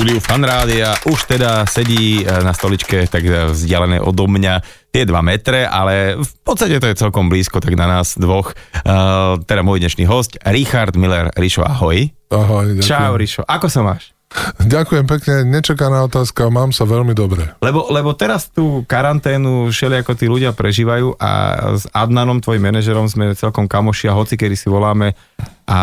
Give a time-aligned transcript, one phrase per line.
[0.00, 5.12] štúdiu Fanrádia už teda sedí e, na stoličke tak e, vzdialené odo mňa tie 2
[5.20, 8.56] metre, ale v podstate to je celkom blízko, tak na nás dvoch.
[8.80, 11.28] Uh, teda môj dnešný host, Richard Miller.
[11.36, 12.08] Rišo, ahoj.
[12.32, 12.88] Ahoj, ďakujem.
[12.88, 13.44] Čau, Rišo.
[13.44, 14.16] Ako sa máš?
[14.62, 17.50] Ďakujem pekne, nečakaná otázka, mám sa veľmi dobre.
[17.58, 21.30] Lebo, lebo teraz tú karanténu ako tí ľudia prežívajú a
[21.74, 25.18] s Adnanom, tvojim manažerom, sme celkom kamoši a hoci kedy si voláme
[25.66, 25.78] a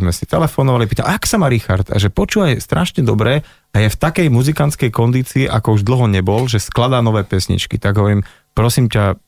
[0.00, 1.92] sme si telefonovali, pýtali, ak sa má Richard?
[1.92, 6.48] A že počúvaj strašne dobre a je v takej muzikantskej kondícii, ako už dlho nebol,
[6.48, 7.76] že skladá nové pesničky.
[7.76, 8.24] Tak hovorím,
[8.56, 9.20] prosím ťa,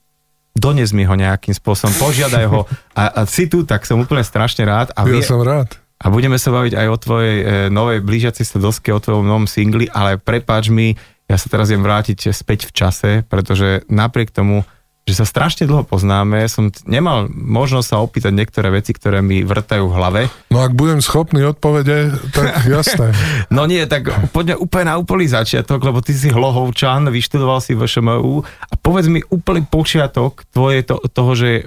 [0.57, 2.65] dones mi ho nejakým spôsobom, požiadaj ho
[2.97, 4.97] a, a si tu, tak som úplne strašne rád.
[4.97, 5.77] A ja vie, som rád.
[6.01, 9.45] A budeme sa baviť aj o tvojej e, novej blížiacej sa doske, o tvojom novom
[9.45, 10.97] singli, ale prepáč mi,
[11.29, 14.65] ja sa teraz idem vrátiť späť v čase, pretože napriek tomu,
[15.05, 19.91] že sa strašne dlho poznáme, som nemal možnosť sa opýtať niektoré veci, ktoré mi vrtajú
[19.91, 20.21] v hlave.
[20.55, 23.11] No ak budem schopný odpovede, tak jasné.
[23.51, 28.41] no nie, tak poďme úplne na úplný začiatok, lebo ty si hlohovčan, vyštudoval si VŠMU
[28.45, 31.67] a povedz mi úplný počiatok tvoje to, toho, že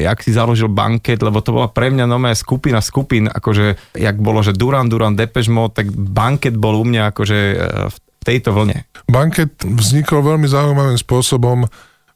[0.00, 4.42] jak si založil banket, lebo to bola pre mňa nová skupina skupín, akože, jak bolo,
[4.42, 7.56] že Duran Duran, Depeche Mode, tak banket bol u mňa akože e,
[7.92, 8.88] v tejto vlne.
[9.06, 11.68] Banket vznikol veľmi zaujímavým spôsobom.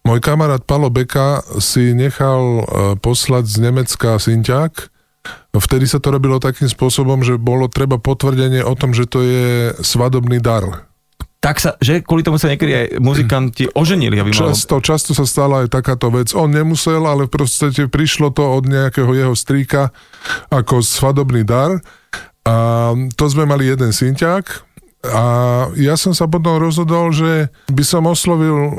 [0.03, 2.63] Môj kamarát Palo Beka si nechal e,
[2.99, 4.99] poslať z Nemecka synťák,
[5.49, 9.75] Vtedy sa to robilo takým spôsobom, že bolo treba potvrdenie o tom, že to je
[9.83, 10.88] svadobný dar
[11.39, 14.19] tak sa, že kvôli tomu sa niekedy aj muzikanti oženili.
[14.19, 14.85] Aby často, malo...
[14.85, 16.35] často sa stala aj takáto vec.
[16.35, 19.95] On nemusel, ale v podstate prišlo to od nejakého jeho strýka
[20.51, 21.79] ako svadobný dar.
[22.43, 25.23] A to sme mali jeden synťák, a
[25.79, 28.73] ja som sa potom rozhodol, že by som oslovil uh,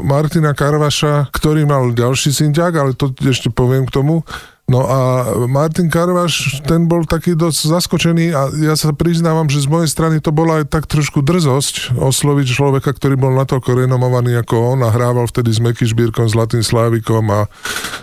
[0.00, 4.24] Martina Karvaša, ktorý mal ďalší synťák, ale to ešte poviem k tomu.
[4.66, 4.98] No a
[5.46, 10.18] Martin Karvaš, ten bol taký dosť zaskočený a ja sa priznávam, že z mojej strany
[10.18, 14.90] to bola aj tak trošku drzosť osloviť človeka, ktorý bol natoľko renomovaný ako on a
[14.90, 17.46] hrával vtedy s Meky Šbírkom, Zlatým Slávikom a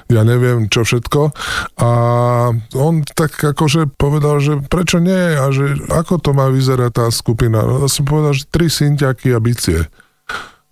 [0.08, 1.36] ja neviem čo všetko.
[1.84, 1.92] A
[2.80, 7.60] on tak akože povedal, že prečo nie a že ako to má vyzerať tá skupina.
[7.68, 9.84] No, ja som povedal, že tri synťaky a bicie.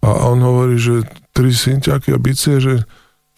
[0.07, 1.03] A on hovorí, že
[1.35, 2.87] tri synťaky a bicie, že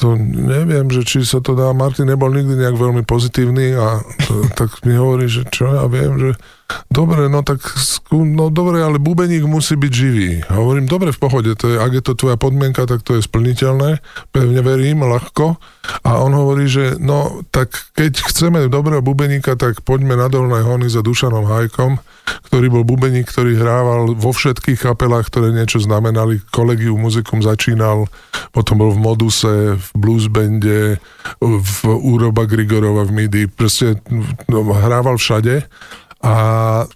[0.03, 4.51] to neviem, že či sa to dá, Martin nebol nikdy nejak veľmi pozitívny a to,
[4.59, 6.35] tak mi hovorí, že čo ja viem, že
[6.89, 7.59] dobre, no tak
[8.13, 10.29] no dobre, ale bubeník musí byť živý.
[10.47, 14.03] Hovorím, dobre, v pohode, to je, ak je to tvoja podmienka, tak to je splniteľné,
[14.29, 15.57] pevne verím, ľahko.
[16.05, 20.87] A on hovorí, že no, tak keď chceme dobrého bubeníka, tak poďme na dolné hony
[20.87, 21.99] za Dušanom Hajkom,
[22.47, 26.39] ktorý bol bubeník, ktorý hrával vo všetkých kapelách, ktoré niečo znamenali.
[26.53, 28.07] Kolegiu muzikum začínal,
[28.55, 31.01] potom bol v Moduse, v Bluesbande,
[31.41, 33.99] v Úroba Grigorova v MIDI, proste
[34.47, 35.67] no, hrával všade.
[36.23, 36.35] A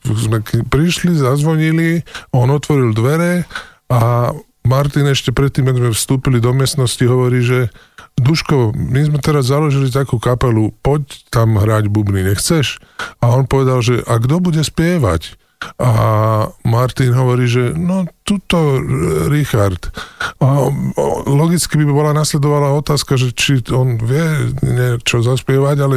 [0.08, 0.40] sme
[0.72, 3.44] prišli, zazvonili, on otvoril dvere
[3.92, 4.32] a
[4.68, 7.72] Martin ešte predtým, ak sme vstúpili do miestnosti, hovorí, že
[8.18, 12.82] Duško, my sme teraz založili takú kapelu, poď tam hrať bubny, nechceš?
[13.22, 15.38] A on povedal, že a kto bude spievať?
[15.78, 15.92] A
[16.66, 18.84] Martin hovorí, že no tuto
[19.32, 19.80] Richard.
[20.44, 20.68] A
[21.24, 25.96] logicky by bola nasledovala otázka, že či on vie niečo zaspievať, ale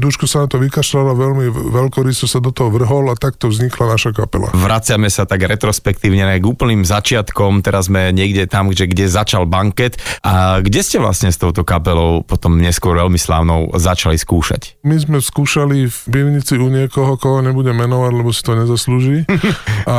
[0.00, 3.92] Duško sa na to vykašľal a veľmi veľkoryso sa do toho vrhol a takto vznikla
[3.92, 4.48] naša kapela.
[4.56, 10.00] Vraciame sa tak retrospektívne k úplným začiatkom, teraz sme niekde tam, kde, kde začal banket.
[10.24, 14.80] A kde ste vlastne s touto kapelou potom neskôr veľmi slávnou začali skúšať?
[14.86, 19.28] My sme skúšali v pivnici u niekoho, koho nebudem menovať, lebo si to nezaslúži.
[19.90, 19.96] A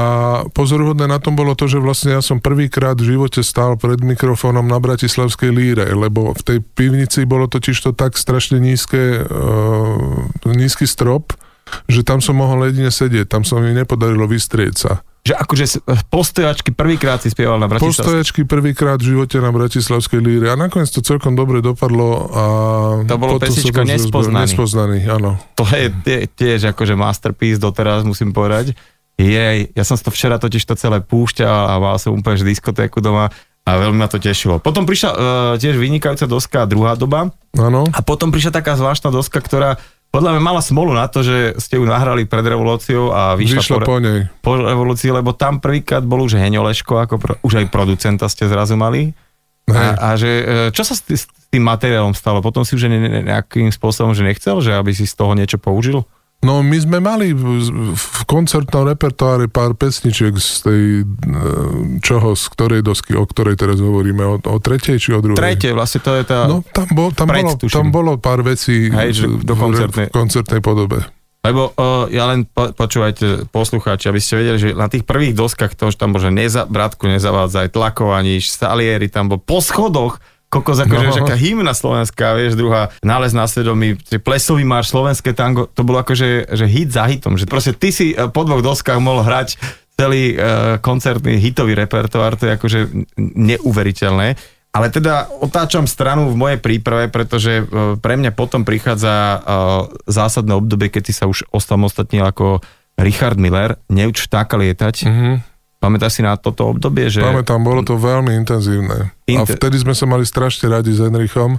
[0.55, 3.99] pozoruhodné na tom bolo bolo to, že vlastne ja som prvýkrát v živote stál pred
[3.99, 10.47] mikrofónom na Bratislavskej líre, lebo v tej pivnici bolo totiž to tak strašne nízke, uh,
[10.47, 11.35] nízky strop,
[11.91, 15.03] že tam som mohol jedine sedieť, tam som mi nepodarilo vystrieť sa.
[15.27, 15.65] Že akože
[16.07, 17.99] postojačky prvýkrát si spieval na Bratislavskej...
[17.99, 22.43] Postojačky prvýkrát v živote na Bratislavskej líre a nakoniec to celkom dobre dopadlo a...
[23.11, 24.47] To bolo pesnička Nespoznaný.
[24.47, 25.35] Nespoznaný, áno.
[25.59, 25.91] To je
[26.31, 28.71] tiež akože masterpiece doteraz, musím povedať.
[29.21, 32.97] Jej, ja som to včera totiž to celé púšťal a mal som úplne že diskotéku
[33.03, 33.29] doma
[33.61, 34.57] a veľmi ma to tešilo.
[34.57, 35.17] Potom prišla uh,
[35.61, 37.29] tiež vynikajúca doska druhá doba.
[37.53, 37.85] Áno.
[37.93, 39.77] A potom prišla taká zvláštna doska, ktorá
[40.11, 43.77] podľa mňa mala smolu na to, že ste ju nahrali pred revolúciou a vyšla, vyšla
[43.79, 44.19] po, po nej.
[44.43, 48.75] Po revolúcii, lebo tam prvýkrát bol už Heňoleško, ako pro, už aj producenta ste zrazu
[48.75, 49.15] mali.
[49.71, 50.43] A, a že, e,
[50.75, 52.43] čo sa s, s tým materiálom stalo?
[52.43, 56.03] Potom si už ne, nejakým spôsobom, že nechcel, že aby si z toho niečo použil?
[56.41, 61.05] No my sme mali v koncertnom repertoáre pár pesničiek z tej, e,
[62.01, 65.37] čoho, z ktorej dosky, o ktorej teraz hovoríme, o, o tretej či o druhej?
[65.37, 66.49] Tretej, vlastne to je tá...
[66.49, 70.09] No tam, bol, tam, bolo, tam bolo pár vecí Hej, do koncertnej.
[70.09, 71.05] v koncertnej podobe.
[71.41, 75.73] Lebo uh, ja len po, počúvajte poslucháči, aby ste vedeli, že na tých prvých doskách
[75.73, 80.83] to, že tam bol, že neza, bratku nezavádzaj, tlakovanie, Salieri tam bol po schodoch, kokos
[80.83, 81.15] akože no.
[81.23, 86.51] aká hymna slovenská, vieš, druhá nález na svedomí, plesový máš slovenské tango, to bolo akože
[86.51, 89.55] že hit za hitom, že proste ty si e, po dvoch doskách mohol hrať
[90.01, 92.79] celý uh, koncertný hitový repertoár, to je akože
[93.21, 94.33] neuveriteľné.
[94.71, 97.63] Ale teda otáčam stranu v mojej príprave, pretože e,
[97.99, 99.37] pre mňa potom prichádza e,
[100.07, 102.63] zásadné obdobie, keď si sa už osamostatnil ako
[102.95, 104.95] Richard Miller, neuč vtáka lietať.
[105.03, 105.33] Mm-hmm.
[105.81, 107.09] Pamätáš si na toto obdobie?
[107.09, 107.25] Že...
[107.25, 109.09] Pamätám, bolo to veľmi intenzívne.
[109.25, 109.57] Inter...
[109.57, 111.57] A vtedy sme sa mali strašne radi s Henrichom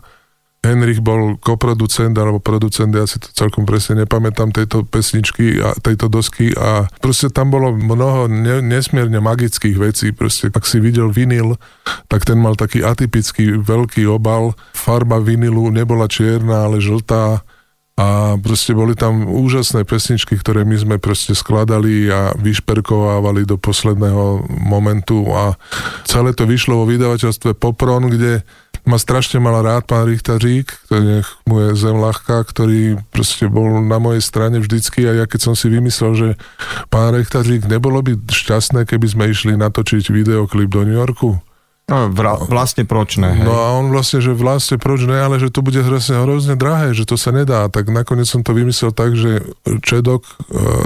[0.63, 6.07] Henrich bol koproducent alebo producent, ja si to celkom presne nepamätám, tejto pesničky a tejto
[6.07, 11.59] dosky a proste tam bolo mnoho ne, nesmierne magických vecí, proste ak si videl vinyl,
[12.07, 17.43] tak ten mal taký atypický veľký obal, farba vinilu nebola čierna, ale žltá
[17.93, 24.49] a proste boli tam úžasné pesničky, ktoré my sme proste skladali a vyšperkovávali do posledného
[24.49, 25.61] momentu a
[26.09, 28.41] celé to vyšlo vo vydavateľstve Popron, kde
[28.89, 34.01] ma strašne mal rád pán Richtařík, nech mu je zem ľahká, ktorý proste bol na
[34.03, 36.29] mojej strane vždycky a ja keď som si vymyslel, že
[36.89, 41.39] pán Richtařík nebolo by šťastné, keby sme išli natočiť videoklip do New Yorku.
[41.91, 43.45] No, vra, vlastne proč ne, hej?
[43.45, 46.95] No a on vlastne, že vlastne proč ne, ale že to bude hrozne, hrozne drahé,
[46.95, 47.67] že to sa nedá.
[47.67, 49.43] Tak nakoniec som to vymyslel tak, že
[49.83, 50.35] Čedok eh,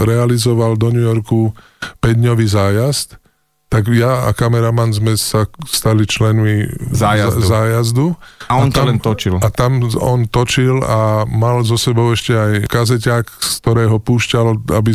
[0.09, 1.53] realizoval do New Yorku
[2.01, 3.21] 5-dňový zájazd
[3.67, 7.43] tak ja a kameraman sme sa stali členmi zájazdu.
[7.43, 8.07] zájazdu
[8.47, 9.35] a on a tam, to len točil.
[9.43, 14.91] A tam on točil a mal so sebou ešte aj kazeťák, z ktorého púšťal, aby...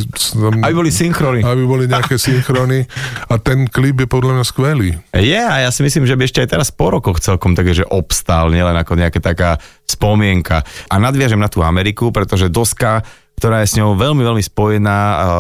[0.64, 1.44] Aby boli synchrony.
[1.44, 2.88] Aby boli nejaké synchrony
[3.28, 4.96] a ten klip je podľa mňa skvelý.
[5.12, 7.84] Je a ja si myslím, že by ešte aj teraz po rokoch celkom také, že
[7.84, 10.64] obstál, nielen ako nejaká taká spomienka.
[10.88, 13.04] A nadviažem na tú Ameriku, pretože doska
[13.42, 14.98] ktorá je s ňou veľmi, veľmi spojená,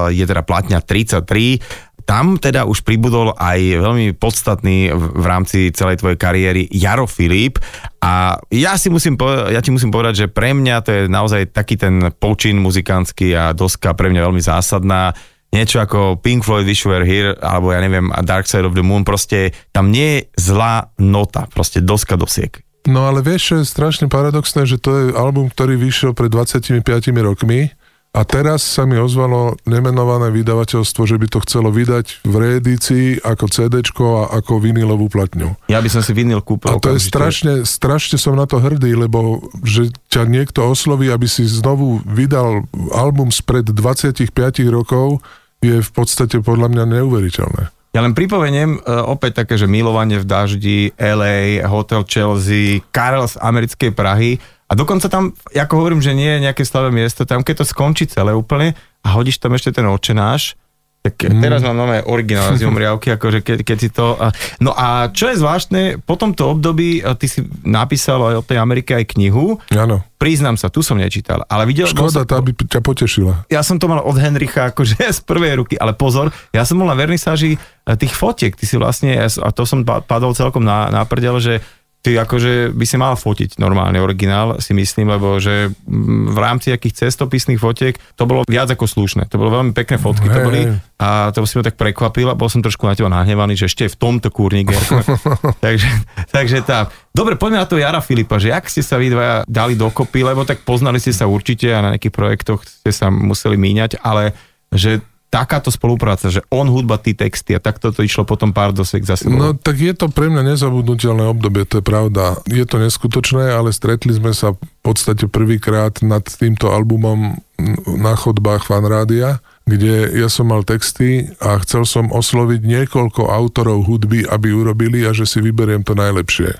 [0.09, 1.61] je teda platňa 33
[2.05, 7.61] tam teda už pribudol aj veľmi podstatný v rámci celej tvojej kariéry Jaro Filip
[8.01, 11.53] a ja si musím povedať, ja ti musím povedať, že pre mňa to je naozaj
[11.53, 15.13] taký ten počin muzikánsky a doska pre mňa veľmi zásadná
[15.51, 19.03] niečo ako Pink Floyd Wish Were Here, alebo ja neviem, Dark Side of the Moon,
[19.03, 22.63] proste tam nie je zlá nota, proste doska dosiek.
[22.87, 26.81] No ale vieš, je strašne paradoxné, že to je album, ktorý vyšiel pred 25
[27.21, 27.69] rokmi
[28.11, 33.47] a teraz sa mi ozvalo nemenované vydavateľstvo, že by to chcelo vydať v reedícii ako
[33.47, 35.55] CD a ako vinilovú platňu.
[35.71, 36.75] Ja by som si vinil kúpil.
[36.75, 41.23] A to je strašne, strašne som na to hrdý, lebo že ťa niekto osloví, aby
[41.23, 44.27] si znovu vydal album spred 25
[44.67, 45.23] rokov,
[45.63, 47.71] je v podstate podľa mňa neuveriteľné.
[47.91, 53.35] Ja len pripomeniem uh, opäť také, že milovanie v daždi, LA, Hotel Chelsea, Karel z
[53.39, 54.39] americkej Prahy
[54.71, 58.07] a dokonca tam, ako hovorím, že nie je nejaké slabé miesto, tam keď to skončí
[58.07, 58.71] celé úplne
[59.03, 60.55] a hodíš tam ešte ten očenáš,
[61.01, 61.41] tak mm.
[61.41, 64.15] teraz mám nové originál z Umriavky, akože keď, keď si to...
[64.61, 68.93] No a čo je zvláštne, po tomto období ty si napísal aj o tej Amerike
[68.95, 69.57] aj knihu.
[69.73, 70.05] Áno.
[70.21, 71.89] Priznám sa, tu som nečítal, ale videl...
[71.89, 73.49] Škoda, tá by ťa potešila.
[73.49, 76.87] Ja som to mal od Henricha akože z prvej ruky, ale pozor, ja som bol
[76.87, 77.57] na vernisáži
[77.97, 81.65] tých fotiek, ty si vlastne, a to som padol celkom na, na prdel, že
[82.01, 87.05] ty akože by si mal fotiť normálne originál, si myslím, lebo že v rámci akých
[87.05, 89.29] cestopisných fotiek to bolo viac ako slušné.
[89.29, 90.65] To bolo veľmi pekné fotky to boli
[90.97, 93.85] a to si ma tak prekvapil a bol som trošku na teba nahnevaný, že ešte
[93.85, 94.73] v tomto kúrnike.
[95.65, 95.89] takže,
[96.33, 96.89] takže tá.
[97.13, 100.41] Dobre, poďme na to Jara Filipa, že ak ste sa vy dvaja dali dokopy, lebo
[100.41, 104.33] tak poznali ste sa určite a na nejakých projektoch ste sa museli míňať, ale
[104.73, 109.07] že takáto spolupráca, že on hudba, ty texty a takto to išlo potom pár dosek
[109.07, 109.39] za sebou.
[109.39, 112.35] No tak je to pre mňa nezabudnutelné obdobie, to je pravda.
[112.51, 117.39] Je to neskutočné, ale stretli sme sa v podstate prvýkrát nad týmto albumom
[117.87, 124.27] na chodbách fanrádia, kde ja som mal texty a chcel som osloviť niekoľko autorov hudby,
[124.27, 126.59] aby urobili a že si vyberiem to najlepšie.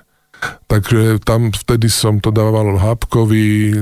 [0.66, 3.76] Takže tam vtedy som to dával Hapkovi,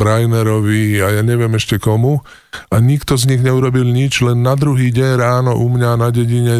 [0.00, 2.24] Brainerovi a ja neviem ešte komu.
[2.72, 6.58] A nikto z nich neurobil nič, len na druhý deň ráno u mňa na dedine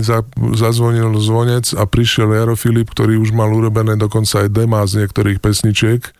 [0.54, 5.42] zazvonil zvonec a prišiel Jaro Filip, ktorý už mal urobené dokonca aj demá z niektorých
[5.42, 6.12] pesničiek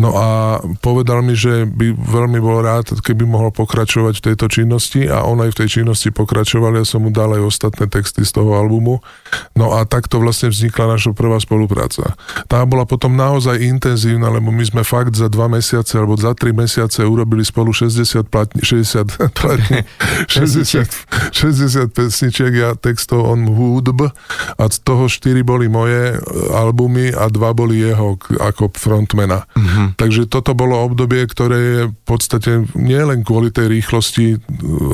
[0.00, 5.04] No a povedal mi, že by veľmi bol rád, keby mohol pokračovať v tejto činnosti
[5.04, 8.32] a on aj v tej činnosti pokračoval, ja som mu dal aj ostatné texty z
[8.32, 9.04] toho albumu.
[9.52, 12.16] No a takto vlastne vznikla naša prvá spolupráca.
[12.48, 16.56] Tá bola potom naozaj intenzívna, lebo my sme fakt za dva mesiace alebo za tri
[16.56, 19.84] mesiace urobili spolu 60 platní, 60 platní,
[20.32, 20.88] 60,
[21.36, 24.08] 60 pesničiek ja textov on hudb
[24.56, 26.16] a z toho štyri boli moje
[26.56, 29.44] albumy a dva boli jeho ako frontmana.
[29.52, 29.89] Mm-hmm.
[29.96, 34.38] Takže toto bolo obdobie, ktoré je v podstate nielen kvôli tej rýchlosti e,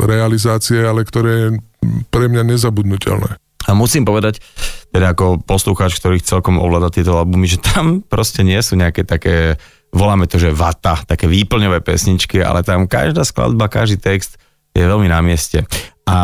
[0.06, 1.48] realizácie, ale ktoré je
[2.12, 3.36] pre mňa nezabudnutelné.
[3.66, 4.38] A musím povedať,
[4.94, 9.58] teda ako poslucháč, ktorý celkom ovláda tieto albumy, že tam proste nie sú nejaké také,
[9.90, 14.38] voláme to, že vata, také výplňové pesničky, ale tam každá skladba, každý text
[14.76, 15.64] je veľmi na mieste.
[16.06, 16.18] A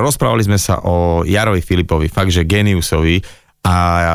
[0.00, 3.20] rozprávali sme sa o Jarovi Filipovi, fakt, že geniusovi.
[3.60, 3.74] A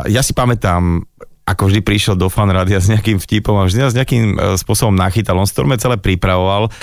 [0.09, 1.05] ja si pamätám,
[1.45, 4.97] ako vždy prišiel do fan rádia s nejakým vtipom a vždy nás nejakým e, spôsobom
[4.97, 5.37] nachytal.
[5.37, 6.73] On to celé pripravoval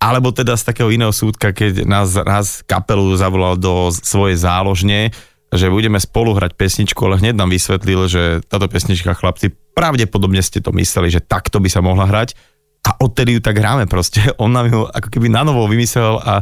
[0.00, 5.12] alebo teda z takého iného súdka, keď nás raz kapelu zavolal do svojej záložne,
[5.52, 10.64] že budeme spolu hrať pesničku, ale hneď nám vysvetlil, že táto pesnička, chlapci, pravdepodobne ste
[10.64, 12.32] to mysleli, že takto by sa mohla hrať
[12.80, 14.24] a odtedy ju tak hráme proste.
[14.42, 16.40] On nám ju ako keby na novo vymyslel a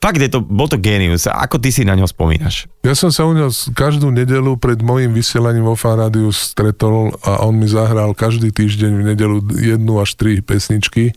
[0.00, 1.28] fakt je to, bol to genius.
[1.28, 2.66] A ako ty si na ňo spomínaš?
[2.80, 7.44] Ja som sa u ňo každú nedelu pred mojim vysielaním vo Fan Rádiu stretol a
[7.44, 11.12] on mi zahral každý týždeň v nedelu jednu až tri pesničky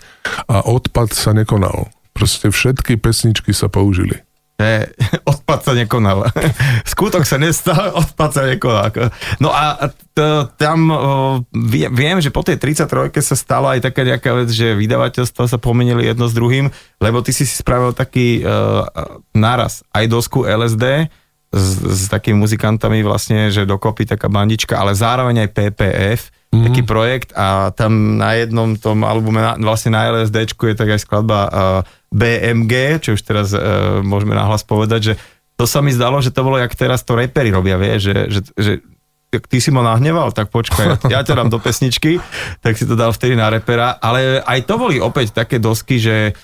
[0.52, 1.90] a odpad sa nekonal.
[2.14, 4.22] Proste všetky pesničky sa použili
[4.64, 4.96] že
[5.32, 6.32] odpad sa nekonal.
[6.92, 9.12] Skutok sa nestal, odpad sa nekonal.
[9.44, 10.88] No a to, tam
[11.92, 16.08] viem, že po tej 33 sa stala aj taká nejaká vec, že vydavateľstva sa pomenili
[16.08, 18.86] jedno s druhým, lebo ty si si spravil taký uh,
[19.34, 21.10] náraz aj dosku LSD
[21.54, 26.66] s, s takými muzikantami vlastne, že dokopy taká bandička, ale zároveň aj PPF, mm-hmm.
[26.70, 31.00] taký projekt a tam na jednom tom albume, na, vlastne na LSD je tak aj
[31.02, 31.82] skladba uh,
[32.14, 35.14] BMG, čo už teraz uh, môžeme nahlas povedať, že
[35.58, 38.42] to sa mi zdalo, že to bolo, jak teraz to repery robia, vie, že, že,
[38.58, 38.72] že
[39.42, 42.22] ty si ma nahneval, tak počkaj, ja ťa dám do pesničky,
[42.62, 46.38] tak si to dal vtedy na repera, ale aj to boli opäť také dosky, že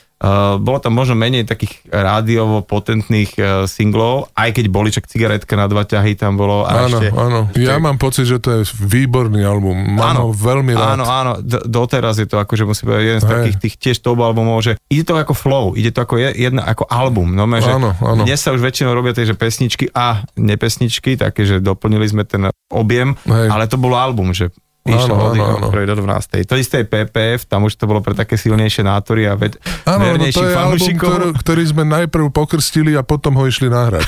[0.60, 5.72] bolo tam možno menej takých rádiovo potentných uh, singlov, aj keď boli čak cigaretka na
[5.72, 6.68] dva ťahy tam bolo.
[6.68, 7.40] A áno, ešte, áno.
[7.56, 9.80] Ja mám pocit, že to je výborný album.
[9.96, 11.00] Mám áno, ho veľmi rád.
[11.00, 11.32] Áno, áno.
[11.40, 13.32] D- doteraz je to akože musím povedať jeden z Hej.
[13.32, 16.84] takých tých tiež top albumov, že ide to ako flow, ide to ako jedna ako
[16.92, 17.32] album.
[17.32, 18.28] No, že áno, áno.
[18.28, 22.52] Dnes sa už väčšinou robia tie že pesničky a nepesničky, také, že doplnili sme ten
[22.68, 23.48] objem, Hej.
[23.56, 24.52] ale to bol album, že
[24.88, 25.92] išlo áno, áno, od 1.
[25.92, 26.48] do 12.
[26.48, 30.16] To isté je PPF, tam už to bolo pre také silnejšie nátory a ved, áno,
[30.16, 34.08] no to je album, ktorý, ktorý sme najprv pokrstili a potom ho išli nahrať.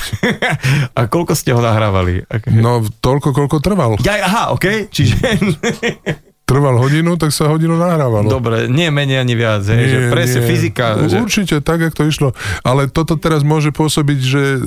[0.98, 2.24] a koľko ste ho nahrávali?
[2.50, 4.00] No toľko, koľko trval.
[4.02, 5.20] Ja, aha, OK, čiže...
[6.52, 8.28] trval hodinu, tak sa hodinu nahrávalo.
[8.28, 10.48] Dobre, nie menej ani viac, hej, nie, že presne nie.
[10.52, 10.86] fyzika.
[11.08, 11.16] Že...
[11.24, 12.36] Určite, tak, jak to išlo.
[12.60, 14.58] Ale toto teraz môže pôsobiť, že e,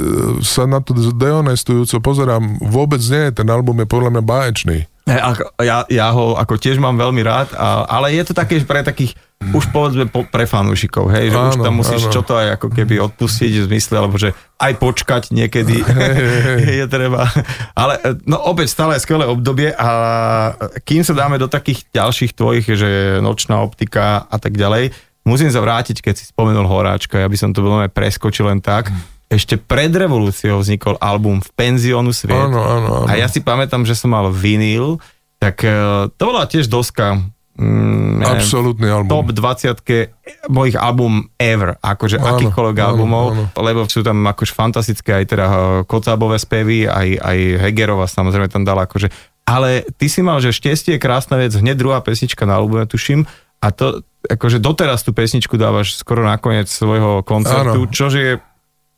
[0.42, 2.58] sa na to deonestujúco pozerám.
[2.64, 4.80] Vôbec nie, ten album je podľa mňa báječný.
[5.06, 9.14] Ja, ja ho ako tiež mám veľmi rád, a, ale je to také pre takých,
[9.54, 12.14] už povedzme po, pre fanúšikov, hej, že áno, už tam musíš áno.
[12.18, 15.78] čo to aj ako keby odpustiť v zmysle, alebo že aj počkať niekedy
[16.82, 17.30] je treba.
[17.78, 19.90] Ale no opäť stále je skvelé obdobie a
[20.82, 24.90] kým sa dáme do takých ďalších tvojich, že nočná optika a tak ďalej,
[25.22, 28.90] musím sa vrátiť, keď si spomenul Horáčka, ja by som to veľmi preskočil len tak,
[29.36, 32.36] ešte pred revolúciou vznikol album V penziónu sviet.
[32.36, 33.08] Áno, áno, áno.
[33.08, 34.98] A ja si pamätám, že som mal vinyl,
[35.38, 37.20] tak uh, to bola tiež doska
[37.60, 39.12] mm, Absolutný album.
[39.12, 43.44] Top 20 mojich album ever, akože áno, akýchkoľvek áno, albumov, áno.
[43.60, 47.38] lebo sú tam akože fantastické aj teda eh, kocábové spevy, aj, aj
[47.68, 49.12] Hegerova samozrejme tam dala akože,
[49.46, 53.30] ale ty si mal, že šťastie je krásna vec, hneď druhá pesnička na albume, tuším,
[53.62, 58.34] a to, akože doteraz tú pesničku dávaš skoro nakoniec svojho koncertu, čože je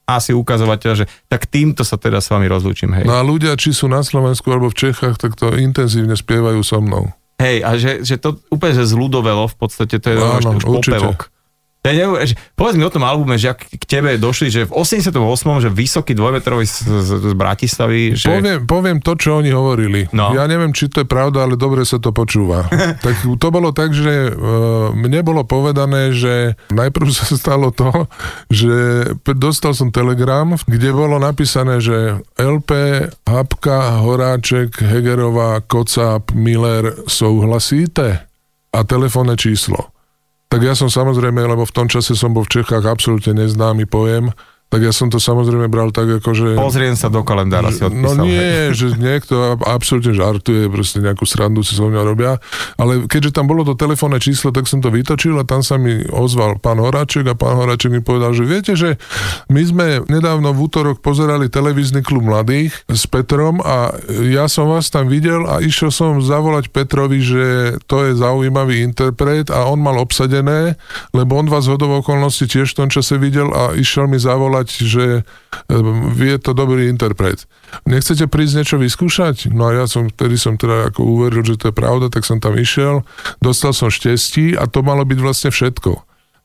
[0.07, 2.87] asi ukazovateľ, že tak týmto sa teda s vami rozlúčim.
[2.95, 3.03] Hej.
[3.03, 6.79] No a ľudia, či sú na Slovensku alebo v Čechách, tak to intenzívne spievajú so
[6.79, 7.11] mnou.
[7.37, 11.29] Hej, a že, že to úplne že zľudovelo v podstate, to je Áno, už popevok.
[11.87, 15.15] Ja neviem, povedz mi o tom albume, že ak k tebe došli, že v 88.
[15.63, 18.11] že vysoký dvojmetrový z, z, z Bratislavy.
[18.19, 18.27] Že...
[18.27, 20.11] Poviem, poviem to, čo oni hovorili.
[20.11, 20.35] No.
[20.35, 22.67] Ja neviem, či to je pravda, ale dobre sa to počúva.
[23.05, 28.11] tak to bolo tak, že uh, mne bolo povedané, že najprv sa stalo to,
[28.51, 29.07] že
[29.39, 38.27] dostal som telegram, kde bolo napísané, že LP, Hapka, Horáček, Hegerová, Kocáb, Miller souhlasíte?
[38.75, 39.96] A telefónne číslo.
[40.47, 44.31] Tak ja som samozrejme, lebo v tom čase som bol v Čechách absolútne neznámy pojem,
[44.67, 46.47] tak ja som to samozrejme bral tak, ako že...
[46.59, 48.19] Pozriem sa do kalendára, si odpísal.
[48.19, 48.75] No nie, hej.
[48.75, 52.35] že niekto absolútne žartuje, proste nejakú srandu si so mňa robia,
[52.75, 56.03] ale keďže tam bolo to telefónne číslo, tak som to vytočil a tam sa mi
[56.11, 58.99] ozval pán Horáček a pán Horáček mi povedal, že viete, že
[59.47, 63.95] my sme nedávno v útorok pozerali televízny klub mladých s Petrom a
[64.27, 67.45] ja som vás tam videl a išiel som zavolať Petrovi, že
[67.87, 70.75] to je zaujímavý interpret a on mal obsadené,
[71.15, 74.67] lebo on vás hodov okolností tiež v tom čase videl a išiel mi zavolať zavolať,
[74.81, 75.05] že
[76.15, 77.45] vie to dobrý interpret.
[77.85, 79.53] Nechcete prísť niečo vyskúšať?
[79.53, 82.41] No a ja som, vtedy som teda ako uveril, že to je pravda, tak som
[82.41, 83.05] tam išiel,
[83.43, 85.91] dostal som štestí a to malo byť vlastne všetko.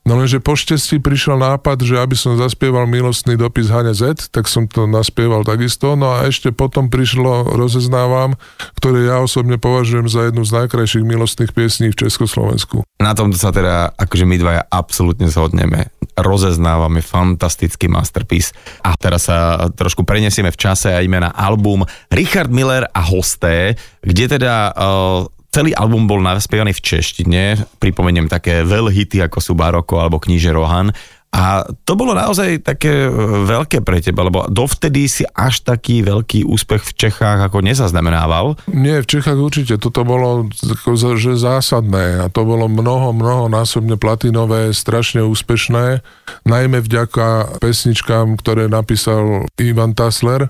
[0.02, 4.50] No lenže po štestí prišiel nápad, že aby som zaspieval milostný dopis Hane Z, tak
[4.50, 5.94] som to naspieval takisto.
[5.94, 8.35] No a ešte potom prišlo Rozeznávam,
[8.75, 12.82] ktoré ja osobne považujem za jednu z najkrajších milostných piesní v Československu.
[12.99, 15.94] Na tomto sa teda akože my dvaja absolútne zhodneme.
[16.18, 18.50] Rozeznávame fantastický masterpiece.
[18.82, 23.78] A teraz sa trošku prenesieme v čase a ideme na album Richard Miller a hosté,
[24.02, 27.42] kde teda uh, Celý album bol naspievaný v češtine,
[27.76, 30.88] pripomeniem také veľhity ako sú Baroko alebo Kníže Rohan.
[31.32, 33.12] A to bolo naozaj také e,
[33.44, 38.56] veľké pre teba, lebo dovtedy si až taký veľký úspech v Čechách ako nezaznamenával.
[38.68, 39.80] Nie, v Čechách určite.
[39.80, 40.49] Toto bolo
[41.21, 46.04] že zásadné a to bolo mnoho, mnoho násobne platinové, strašne úspešné,
[46.49, 50.49] najmä vďaka pesničkám, ktoré napísal Ivan Tasler,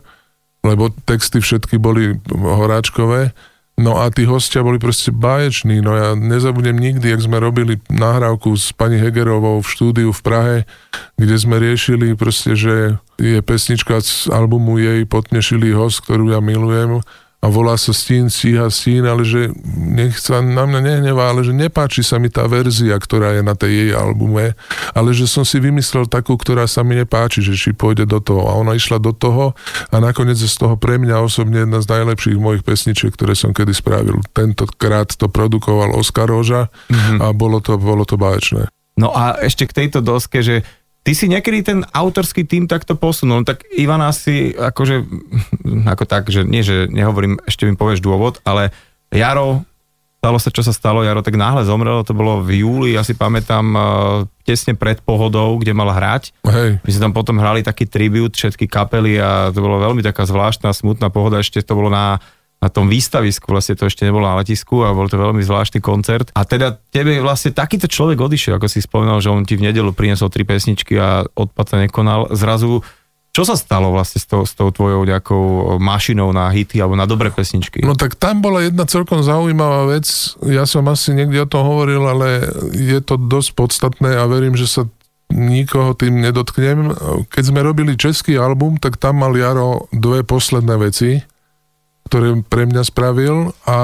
[0.62, 3.35] lebo texty všetky boli horáčkové
[3.83, 5.83] No a tí hostia boli proste báječní.
[5.83, 10.57] No ja nezabudnem nikdy, jak sme robili nahrávku s pani Hegerovou v štúdiu v Prahe,
[11.19, 17.03] kde sme riešili proste, že je pesnička z albumu jej Potnešilý host, ktorú ja milujem
[17.43, 21.51] a volá sa Stín, stíha Stín, ale že nech sa na mňa nehnevá, ale že
[21.51, 24.55] nepáči sa mi tá verzia, ktorá je na tej jej albume,
[24.95, 28.47] ale že som si vymyslel takú, ktorá sa mi nepáči, že či pôjde do toho.
[28.47, 29.59] A ona išla do toho
[29.91, 33.51] a nakoniec je z toho pre mňa osobne jedna z najlepších mojich pesničiek, ktoré som
[33.51, 34.23] kedy spravil.
[34.31, 37.19] Tentokrát to produkoval Oskar Roža mm-hmm.
[37.19, 38.71] a bolo to, bolo to báječné.
[38.95, 40.63] No a ešte k tejto doske, že
[41.02, 45.02] Ty si niekedy ten autorský tým takto posunul, no tak Ivana si akože,
[45.92, 48.71] ako tak, že nie, že nehovorím, ešte mi povieš dôvod, ale
[49.11, 49.66] Jaro,
[50.23, 53.18] stalo sa, čo sa stalo, Jaro tak náhle zomrel, to bolo v júli, ja si
[53.18, 53.82] pamätám, uh,
[54.47, 56.30] tesne pred pohodou, kde mal hrať.
[56.47, 56.78] Hej.
[56.78, 60.71] My sme tam potom hrali taký tribut, všetky kapely a to bolo veľmi taká zvláštna,
[60.71, 62.23] smutná pohoda, ešte to bolo na
[62.62, 66.31] na tom výstavisku, vlastne to ešte nebolo na letisku a bol to veľmi zvláštny koncert.
[66.38, 69.91] A teda tebe vlastne takýto človek odišiel, ako si spomínal, že on ti v nedelu
[69.91, 72.30] priniesol tri pesničky a odpad sa nekonal.
[72.30, 72.87] Zrazu
[73.32, 77.08] čo sa stalo vlastne s tou, s tou tvojou nejakou mašinou na hity alebo na
[77.08, 77.80] dobré pesničky?
[77.80, 80.37] No tak tam bola jedna celkom zaujímavá vec.
[80.45, 82.45] Ja som asi niekde o tom hovoril, ale
[82.76, 84.84] je to dosť podstatné a verím, že sa
[85.32, 86.93] nikoho tým nedotknem.
[87.32, 91.25] Keď sme robili český album, tak tam mal Jaro dve posledné veci
[92.06, 93.78] ktoré pre mňa spravil a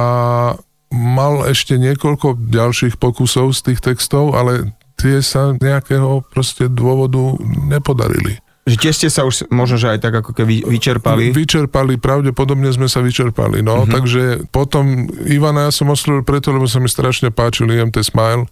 [0.89, 8.41] mal ešte niekoľko ďalších pokusov z tých textov, ale tie sa nejakého proste dôvodu nepodarili.
[8.69, 11.33] Že tie ste sa už možno, že aj tak ako keby vyčerpali?
[11.33, 13.89] Vyčerpali, pravdepodobne sme sa vyčerpali, no, uh-huh.
[13.89, 18.45] takže potom Ivana ja som oslovil preto, lebo sa mi strašne páčil IMT Smile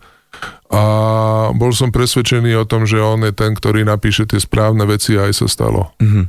[0.72, 0.83] a
[1.52, 5.29] bol som presvedčený o tom, že on je ten, ktorý napíše tie správne veci a
[5.29, 5.92] aj sa stalo.
[6.00, 6.24] Uh-huh.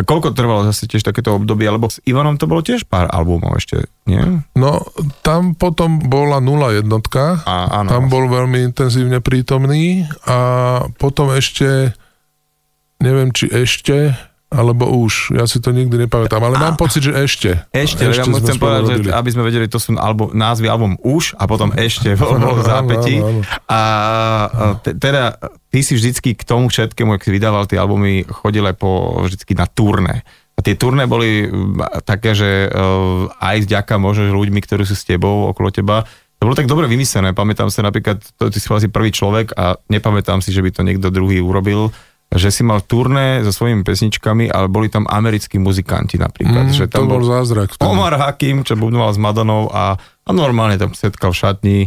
[0.00, 3.60] A koľko trvalo zase tiež takéto obdobie, lebo s Ivanom to bolo tiež pár albumov
[3.60, 4.40] ešte, nie?
[4.56, 4.80] No,
[5.20, 7.88] tam potom bola nula jednotka, a, áno.
[7.92, 10.38] tam bol veľmi intenzívne prítomný a
[10.96, 11.92] potom ešte,
[12.96, 14.16] neviem či ešte,
[14.50, 17.62] alebo už, ja si to nikdy nepamätám, ale mám pocit, že ešte.
[17.70, 21.38] Ešte, ešte ja chcem povedať, že aby sme vedeli, to sú album, názvy album už
[21.38, 23.16] a potom ešte bol, bol v zápäti.
[23.70, 23.80] A
[24.82, 25.38] te, teda
[25.70, 29.54] ty si vždycky k tomu všetkému, ak si vydával tie albumy, chodil aj po, vždycky
[29.54, 30.26] na turné.
[30.58, 31.46] A tie turné boli
[32.02, 36.02] také, že uh, aj vďaka možno že ľuďmi, ktorí sú s tebou, okolo teba,
[36.40, 37.36] to bolo tak dobre vymyslené.
[37.36, 40.82] Pamätám sa napríklad, to, ty si asi prvý človek a nepamätám si, že by to
[40.82, 41.92] niekto druhý urobil
[42.30, 46.70] že si mal turné so svojimi pesničkami, ale boli tam americkí muzikanti napríklad.
[46.70, 47.74] Mm, že tam to bol zázrak.
[47.74, 47.90] Vtedy.
[47.90, 51.78] Omar Hakim, čo bubnoval s Madonou a, a normálne tam setkal v šatni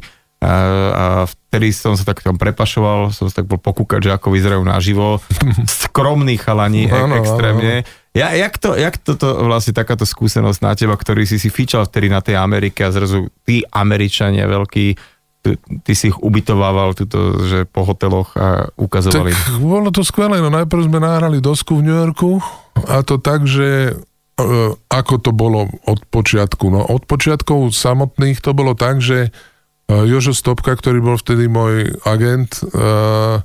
[0.43, 0.53] a,
[0.91, 4.63] a vtedy som sa tak tam prepašoval, som sa tak bol pokúkať, že ako vyzerajú
[4.67, 5.23] naživo.
[5.87, 7.87] Skromný chalani, ano, extrémne.
[8.11, 12.11] Ja, jak, to, jak toto vlastne takáto skúsenosť na teba, ktorý si si fičal vtedy
[12.11, 15.12] na tej Amerike a zrazu tí Američania veľkí
[15.83, 19.35] ty si ich ubytovával tuto, že po hoteloch a ukazovali.
[19.35, 22.39] Tak bolo to skvelé, no najprv sme nahrali dosku v New Yorku
[22.87, 23.93] a to tak, že e,
[24.87, 26.71] ako to bolo od počiatku.
[26.71, 29.29] No od počiatkov samotných to bolo tak, že e,
[30.07, 33.43] Jožo Stopka, ktorý bol vtedy môj agent, e,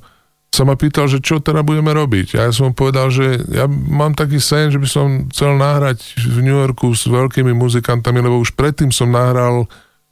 [0.48, 2.38] sa ma pýtal, že čo teda budeme robiť.
[2.40, 6.40] A ja som povedal, že ja mám taký sen, že by som chcel nahrať v
[6.40, 9.68] New Yorku s veľkými muzikantami, lebo už predtým som nahral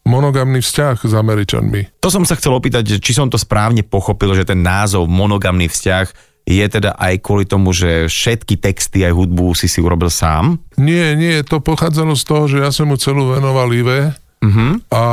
[0.07, 2.01] monogamný vzťah s Američanmi.
[2.01, 6.07] To som sa chcel opýtať, či som to správne pochopil, že ten názov monogamný vzťah
[6.47, 10.63] je teda aj kvôli tomu, že všetky texty aj hudbu si si urobil sám?
[10.79, 14.81] Nie, nie, to pochádzalo z toho, že ja som mu celú venoval Ive uh-huh.
[14.93, 15.05] a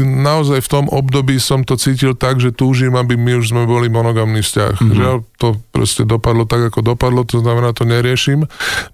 [0.00, 3.92] naozaj v tom období som to cítil tak, že túžim, aby my už sme boli
[3.92, 4.74] monogamný vzťah.
[4.78, 4.96] Mm-hmm.
[4.96, 8.46] Žiaľ, to proste dopadlo tak, ako dopadlo, to znamená, to neriešim.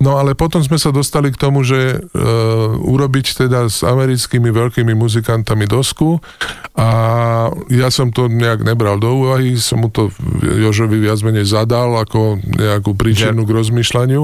[0.03, 4.97] No ale potom sme sa dostali k tomu, že uh, urobiť teda s americkými veľkými
[4.97, 6.19] muzikantami dosku
[6.79, 6.89] a
[7.69, 12.39] ja som to nejak nebral do úvahy, som mu to Jožovi viac menej zadal ako
[12.43, 14.23] nejakú príčinu k rozmýšľaniu.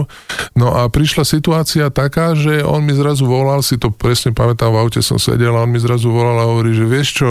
[0.55, 4.81] No a prišla situácia taká, že on mi zrazu volal, si to presne pamätám, v
[4.81, 7.28] aute som sedel a on mi zrazu volal a hovorí, že vieš čo,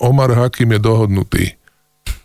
[0.00, 1.44] Omar Hakim je dohodnutý.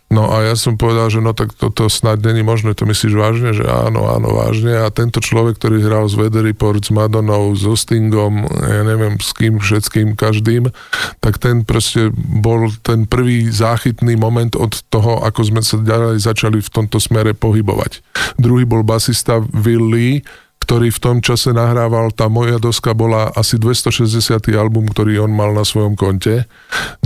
[0.06, 3.50] No a ja som povedal, že no tak toto snad není možné, to myslíš vážne?
[3.50, 4.78] Že áno, áno, vážne.
[4.78, 9.34] A tento človek, ktorý hral z Weather Report, s Madonou, so Stingom, ja neviem s
[9.34, 10.70] kým, všetkým, každým,
[11.18, 16.62] tak ten proste bol ten prvý záchytný moment od toho, ako sme sa ďalej začali
[16.62, 17.98] v tomto smere pohybovať.
[18.38, 20.22] Druhý bol basista Will Lee,
[20.66, 24.34] ktorý v tom čase nahrával, tá moja doska bola asi 260.
[24.58, 26.42] album, ktorý on mal na svojom konte.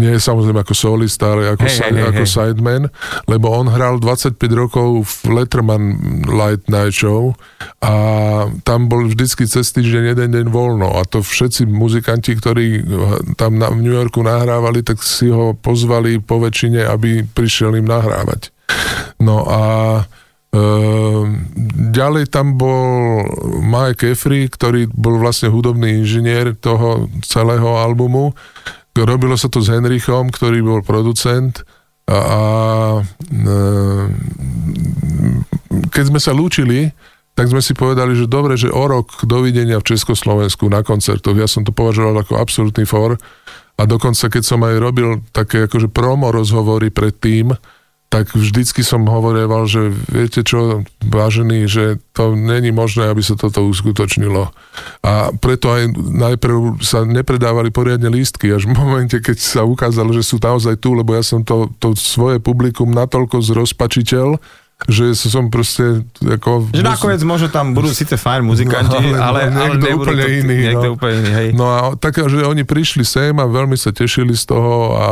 [0.01, 2.33] Nie je samozrejme ako solista, ale ako, hey, si, hey, ako hey.
[2.33, 2.83] sideman,
[3.29, 7.37] lebo on hral 25 rokov v Letterman Light Night Show
[7.85, 7.93] a
[8.65, 12.81] tam bol vždycky cez týždeň jeden deň voľno a to všetci muzikanti, ktorí
[13.37, 17.85] tam na, v New Yorku nahrávali, tak si ho pozvali po väčšine, aby prišiel im
[17.85, 18.57] nahrávať.
[19.21, 19.61] No a
[21.95, 23.23] ďalej tam bol
[23.63, 28.35] Mike Effrey, ktorý bol vlastne hudobný inžinier toho celého albumu.
[28.99, 31.63] Robilo sa to s Henrichom, ktorý bol producent
[32.11, 32.41] a, a
[33.31, 34.11] ehm,
[35.95, 36.91] keď sme sa lúčili,
[37.39, 41.39] tak sme si povedali, že dobre, že o rok dovidenia v Československu na koncertoch.
[41.39, 43.17] Ja som to považoval ako absolútny for
[43.79, 47.55] a dokonca keď som aj robil také akože promo rozhovory pred tým,
[48.11, 53.63] tak vždycky som hovorieval, že viete čo, vážený, že to není možné, aby sa toto
[53.63, 54.51] uskutočnilo.
[55.07, 60.27] A preto aj najprv sa nepredávali poriadne lístky, až v momente, keď sa ukázalo, že
[60.27, 64.43] sú naozaj tu, lebo ja som to, to svoje publikum natoľko zrozpačiteľ,
[64.89, 66.73] že som proste ako...
[66.73, 70.33] Že nakoniec možno tam budú síce fajn muzikanti, no, ale, ale, niekto ale úplne to,
[70.41, 70.57] iný.
[70.73, 70.95] Niekto no.
[70.97, 71.49] úplne iný, hej.
[71.53, 75.09] No a tak, že oni prišli sem a veľmi sa tešili z toho a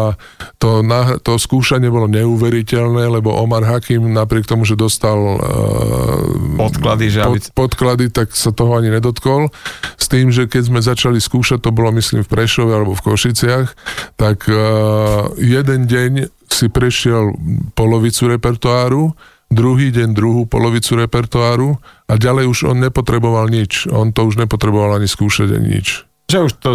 [0.57, 7.13] to, na, to skúšanie bolo neuveriteľné, lebo Omar Hakim napriek tomu, že dostal uh, podklady,
[7.13, 7.39] že pod, aby...
[7.53, 9.53] podklady, tak sa toho ani nedotkol.
[10.01, 13.69] S tým, že keď sme začali skúšať, to bolo myslím v Prešove alebo v Košiciach,
[14.17, 16.13] tak uh, jeden deň
[16.49, 17.37] si prešiel
[17.77, 19.13] polovicu repertoáru,
[19.49, 23.89] druhý deň druhú polovicu repertoáru a ďalej už on nepotreboval nič.
[23.89, 26.09] On to už nepotreboval ani skúšať, ani nič.
[26.29, 26.71] Že už to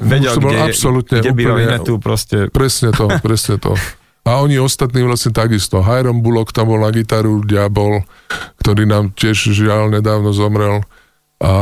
[0.00, 2.48] vedel, už to kde, absolútne, kde úplne, tu proste.
[2.48, 3.76] Presne to, presne to.
[4.26, 5.84] A oni ostatní vlastne takisto.
[5.84, 8.02] Hiram Bullock tam bol na gitaru, Diabol,
[8.58, 10.82] ktorý nám tiež žiaľ nedávno zomrel.
[11.36, 11.52] A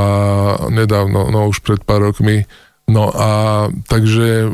[0.70, 2.46] nedávno, no už pred pár rokmi.
[2.84, 3.28] No a
[3.88, 4.48] takže e,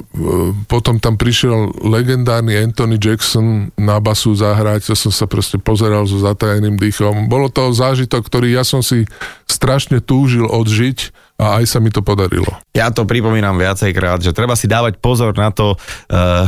[0.71, 6.23] potom tam prišiel legendárny Anthony Jackson na basu zahrať, to som sa proste pozeral so
[6.23, 7.27] zatajeným dýchom.
[7.27, 9.03] Bolo to zážitok, ktorý ja som si
[9.51, 11.11] strašne túžil odžiť
[11.43, 12.55] a aj sa mi to podarilo.
[12.71, 15.77] Ja to pripomínam viacejkrát, že treba si dávať pozor na to, e,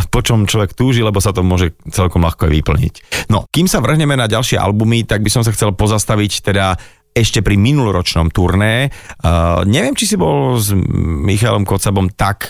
[0.06, 2.94] po čom človek túži, lebo sa to môže celkom ľahko aj vyplniť.
[3.26, 6.78] No, kým sa vrhneme na ďalšie albumy, tak by som sa chcel pozastaviť teda
[7.12, 8.88] ešte pri minuloročnom turné.
[9.20, 12.48] Uh, neviem, či si bol s Michalom Kocabom tak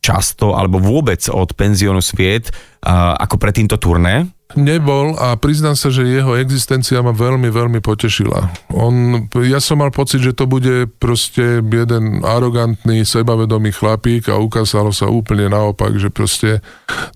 [0.00, 4.37] často alebo vôbec od penziónu Sviet uh, ako pre týmto turné?
[4.56, 8.48] Nebol a priznám sa, že jeho existencia ma veľmi, veľmi potešila.
[8.72, 14.88] On, ja som mal pocit, že to bude proste jeden arogantný, sebavedomý chlapík a ukázalo
[14.88, 16.64] sa úplne naopak, že proste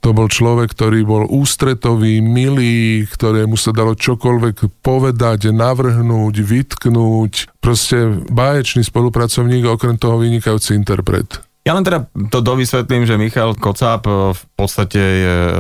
[0.04, 7.32] to bol človek, ktorý bol ústretový, milý, ktorému sa dalo čokoľvek povedať, navrhnúť, vytknúť.
[7.64, 11.51] Proste báječný spolupracovník, okrem toho vynikajúci interpret.
[11.62, 15.54] Ja len teda to dovysvetlím, že Michal Kocáb eh, v podstate je eh,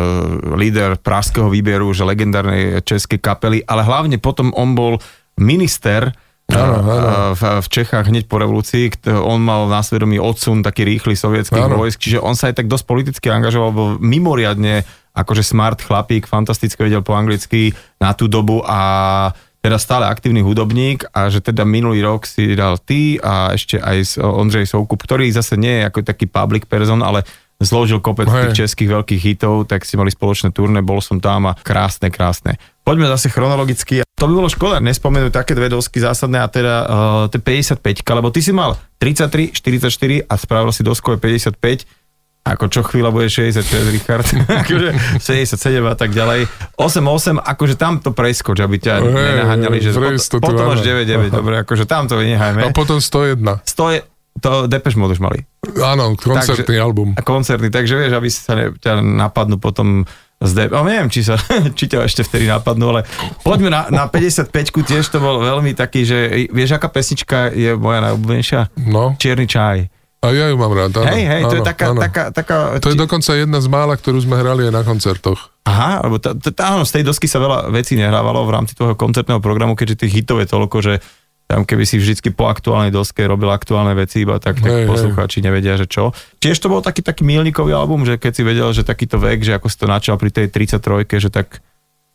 [0.58, 4.98] líder pražského výberu, že legendárnej českej kapely, ale hlavne potom on bol
[5.38, 6.10] minister
[6.50, 7.38] Áno, eh, áno.
[7.38, 8.90] V, v Čechách hneď po revolúcii.
[9.14, 11.78] On mal na svedomí odsun taký rýchly sovietských áno.
[11.78, 16.82] vojsk, čiže on sa aj tak dosť politicky angažoval, bol mimoriadne akože smart chlapík, fantasticky
[16.82, 19.30] vedel po anglicky na tú dobu a
[19.62, 24.18] teda stále aktívny hudobník a že teda minulý rok si dal ty a ešte aj
[24.18, 27.22] Ondřej Soukup, ktorý zase nie je ako taký public person, ale
[27.62, 28.50] zložil kopec Hej.
[28.50, 32.58] tých českých veľkých hitov, tak si mali spoločné turné, bol som tam a krásne, krásne.
[32.82, 34.02] Poďme zase chronologicky.
[34.18, 38.34] To by bolo škoda nespomenúť také dve dosky zásadné a teda uh, to 55, lebo
[38.34, 42.01] ty si mal 33, 44 a spravil si doskové 55
[42.42, 44.26] ako čo chvíľa bude 66, Richard,
[44.66, 44.88] akože
[45.22, 46.50] 67 a tak ďalej.
[46.74, 51.62] 8-8, akože tam to preskoč, aby ťa hey, nenaháňali, že pot, potom až 9-9, dobre,
[51.62, 52.66] akože tam to vynechajme.
[52.66, 53.38] A potom 101.
[53.62, 54.10] 100
[54.42, 55.44] To Depeche Mode už mali.
[55.78, 57.14] Áno, koncertný takže, album.
[57.14, 60.08] A koncertný, takže vieš, aby sa ne, ťa napadnú potom
[60.42, 61.38] z De- oh, neviem, či, sa,
[61.78, 63.06] či ťa ešte vtedy napadnú, ale
[63.46, 64.50] poďme na, na 55
[64.82, 68.60] tiež to bol veľmi taký, že vieš, aká pesnička je moja najobľúbenejšia?
[68.90, 69.14] No.
[69.14, 70.01] Čierny čaj.
[70.22, 71.10] A ja ju mám rád, áno.
[71.10, 71.98] Hej, hej, to áno, je taká, áno.
[71.98, 72.56] taká, taká...
[72.78, 75.50] To je dokonca jedna z mála, ktorú sme hrali aj na koncertoch.
[75.66, 78.94] Aha, lebo tá, tá, áno, z tej dosky sa veľa vecí nehrávalo v rámci toho
[78.94, 81.02] koncertného programu, keďže tých hitov je toľko, že
[81.50, 85.74] tam keby si vždycky po aktuálnej doske robil aktuálne veci, iba tak, tak poslucháči nevedia,
[85.74, 86.14] že čo.
[86.38, 89.58] Tiež to bol taký taký milníkový album, že keď si vedel, že takýto vek, že
[89.58, 91.60] ako si to načal pri tej 33, že tak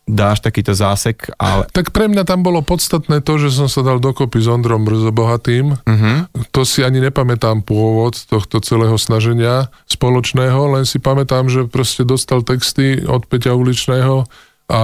[0.07, 1.67] dáš takýto zásek, ale...
[1.75, 5.75] Tak pre mňa tam bolo podstatné to, že som sa dal dokopy s Ondrom Brzobohatým.
[5.75, 6.17] Uh-huh.
[6.55, 12.39] To si ani nepamätám pôvod tohto celého snaženia spoločného, len si pamätám, že proste dostal
[12.47, 14.23] texty od Peťa Uličného
[14.67, 14.83] a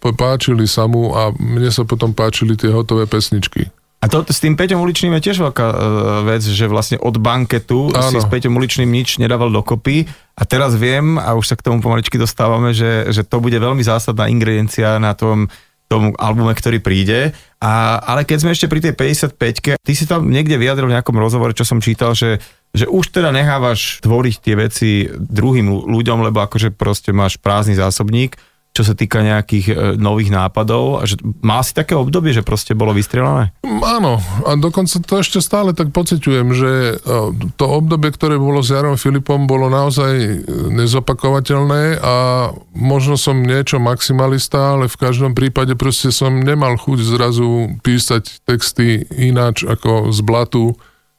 [0.00, 3.68] e, páčili sa mu a mne sa potom páčili tie hotové pesničky.
[4.04, 5.76] A to s tým Peťom Uličným je tiež veľká uh,
[6.28, 8.12] vec, že vlastne od banketu Áno.
[8.12, 10.04] si s Peťom Uličným nič nedával dokopy
[10.36, 13.80] a teraz viem, a už sa k tomu pomaličky dostávame, že, že to bude veľmi
[13.80, 15.48] zásadná ingrediencia na tom,
[15.88, 17.32] tom albume, ktorý príde.
[17.64, 21.16] A, ale keď sme ešte pri tej 55 ty si tam niekde vyjadril v nejakom
[21.16, 22.44] rozhovore, čo som čítal, že,
[22.76, 28.36] že už teda nechávaš tvoriť tie veci druhým ľuďom, lebo akože proste máš prázdny zásobník,
[28.74, 30.98] čo sa týka nejakých e, nových nápadov.
[30.98, 31.14] A že
[31.46, 33.54] má si také obdobie, že proste bolo vystrelané?
[33.62, 37.14] Áno, a dokonca to ešte stále tak pociťujem, že e,
[37.54, 40.36] to obdobie, ktoré bolo s Jarom Filipom, bolo naozaj e,
[40.74, 42.14] nezopakovateľné a
[42.74, 49.06] možno som niečo maximalista, ale v každom prípade proste som nemal chuť zrazu písať texty
[49.14, 50.74] ináč ako z blatu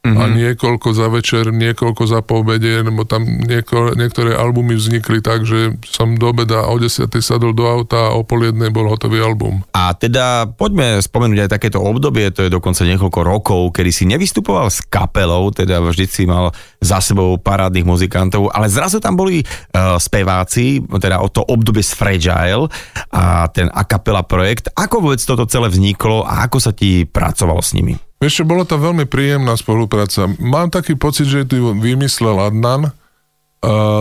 [0.06, 0.22] mm-hmm.
[0.22, 5.74] a niekoľko za večer, niekoľko za poobede, lebo tam nieko, niektoré albumy vznikli tak, že
[5.90, 7.10] som do obeda o 10.
[7.18, 9.66] sadol do auta a o pol jednej bol hotový album.
[9.74, 14.70] A teda poďme spomenúť aj takéto obdobie, to je dokonca niekoľko rokov, kedy si nevystupoval
[14.70, 19.98] s kapelou, teda vždy si mal za sebou parádnych muzikantov, ale zrazu tam boli uh,
[19.98, 22.70] speváci, teda o to obdobie z Fragile
[23.10, 24.70] a ten a kapela projekt.
[24.78, 28.05] Ako vôbec toto celé vzniklo a ako sa ti pracovalo s nimi?
[28.20, 30.26] Vieš bola to veľmi príjemná spolupráca.
[30.40, 32.92] Mám taký pocit, že tu vymyslel Adnan uh,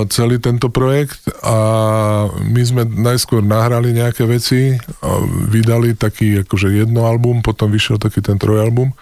[0.07, 1.57] celý tento projekt a
[2.31, 5.11] my sme najskôr nahrali nejaké veci, a
[5.51, 8.95] vydali taký akože jedno album, potom vyšiel taký ten trojalbum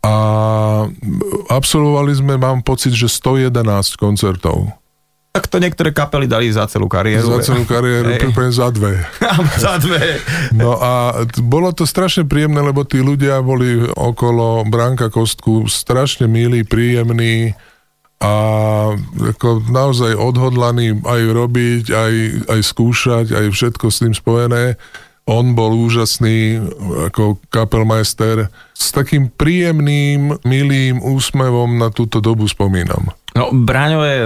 [0.00, 0.14] a
[1.52, 4.72] absolvovali sme, mám pocit, že 111 koncertov.
[5.30, 7.38] Tak to niektoré kapely dali za celú kariéru.
[7.38, 8.98] Za celú kariéru, prípadne za dve.
[9.62, 10.18] za dve.
[10.50, 16.26] No a t- bolo to strašne príjemné, lebo tí ľudia boli okolo Branka Kostku strašne
[16.26, 17.54] milí, príjemní
[18.18, 18.34] a
[19.00, 22.14] ako naozaj odhodlaní aj robiť, aj,
[22.50, 24.74] aj skúšať, aj všetko s tým spojené.
[25.30, 26.58] On bol úžasný
[27.06, 28.50] ako kapelmeister.
[28.74, 33.14] S takým príjemným, milým úsmevom na túto dobu spomínam.
[33.38, 34.18] No, Braňo je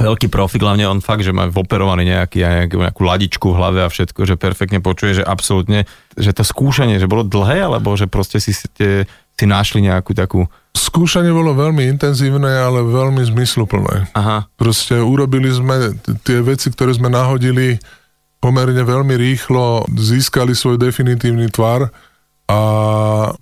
[0.00, 3.92] veľký profik, hlavne on fakt, že má operovaný nejaký, nejakú, nejakú ladičku v hlave a
[3.92, 5.84] všetko, že perfektne počuje, že absolútne,
[6.16, 9.04] že to skúšanie, že bolo dlhé, alebo že proste si, ste,
[9.36, 10.48] si našli nejakú takú...
[10.72, 14.10] Skúšanie bolo veľmi intenzívne, ale veľmi zmysluplné.
[14.16, 14.48] Aha.
[14.56, 17.76] Proste urobili sme tie veci, ktoré sme nahodili
[18.40, 21.92] pomerne veľmi rýchlo, získali svoj definitívny tvar
[22.50, 22.60] a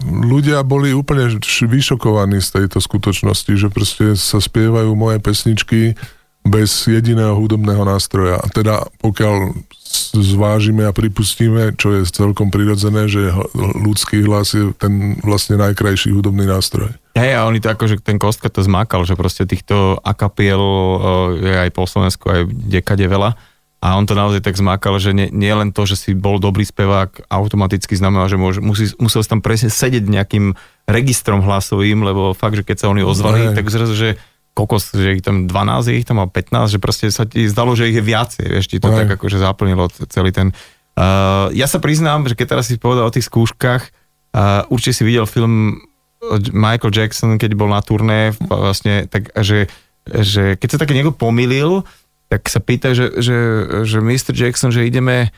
[0.05, 5.97] ľudia boli úplne vyšokovaní z tejto skutočnosti, že proste sa spievajú moje pesničky
[6.49, 8.41] bez jediného hudobného nástroja.
[8.51, 9.55] Teda pokiaľ
[10.13, 16.49] zvážime a pripustíme, čo je celkom prirodzené, že ľudský hlas je ten vlastne najkrajší hudobný
[16.49, 16.93] nástroj.
[17.17, 21.01] Hej, a oni to akože ten Kostka to zmákal, že proste týchto akapiel eh,
[21.45, 23.37] je aj po Slovensku, aj dekade veľa.
[23.79, 26.67] A on to naozaj tak zmákal, že nie, nie len to, že si bol dobrý
[26.67, 30.59] spevák, automaticky znamená, že môž, musí, musel si tam presne sedieť nejakým
[30.91, 33.55] registrom hlasovým, lebo fakt, že keď sa oni ozvali, Hej.
[33.55, 34.09] tak zrazu, že
[34.59, 37.79] kokos, že ich tam 12, je ich tam mal 15, že proste sa ti zdalo,
[37.79, 39.07] že ich je viacej, vieš, ti to Hej.
[39.07, 40.51] tak akože zaplnilo celý ten...
[40.99, 43.83] Uh, ja sa priznám, že keď teraz si povedal o tých skúškach,
[44.35, 45.79] uh, určite si videl film
[46.51, 49.71] Michael Jackson, keď bol na turné, vlastne, tak, že,
[50.11, 51.87] že keď sa také niekto pomýlil,
[52.27, 53.39] tak sa pýta, že, že,
[53.87, 54.35] že Mr.
[54.35, 55.31] Jackson, že ideme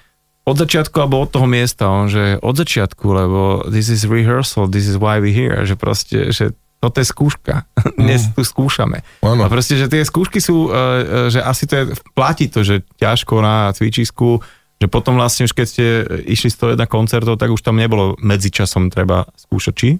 [0.48, 4.88] od začiatku alebo od toho miesta, on že od začiatku, lebo this is rehearsal, this
[4.88, 7.69] is why we here, že proste, že toto je skúška,
[8.01, 9.05] dnes tu skúšame.
[9.21, 9.45] Áno.
[9.45, 11.85] A proste, že tie skúšky sú, e, e, že asi to je,
[12.16, 14.40] platí to, že ťažko na cvičisku,
[14.81, 15.85] že potom vlastne už keď ste
[16.25, 19.90] išli 101 koncertov, tak už tam nebolo medzičasom treba skúšať, či?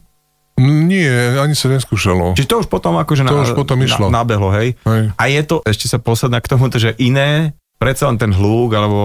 [0.61, 2.37] Nie, ani sa neskúšalo.
[2.37, 4.13] Čiže to už potom akože To už potom išlo.
[4.13, 4.77] Na, nabehlo, hej?
[4.85, 5.13] Hej.
[5.17, 9.01] A je to, ešte sa posledná k tomu, že iné, predsa len ten hluk alebo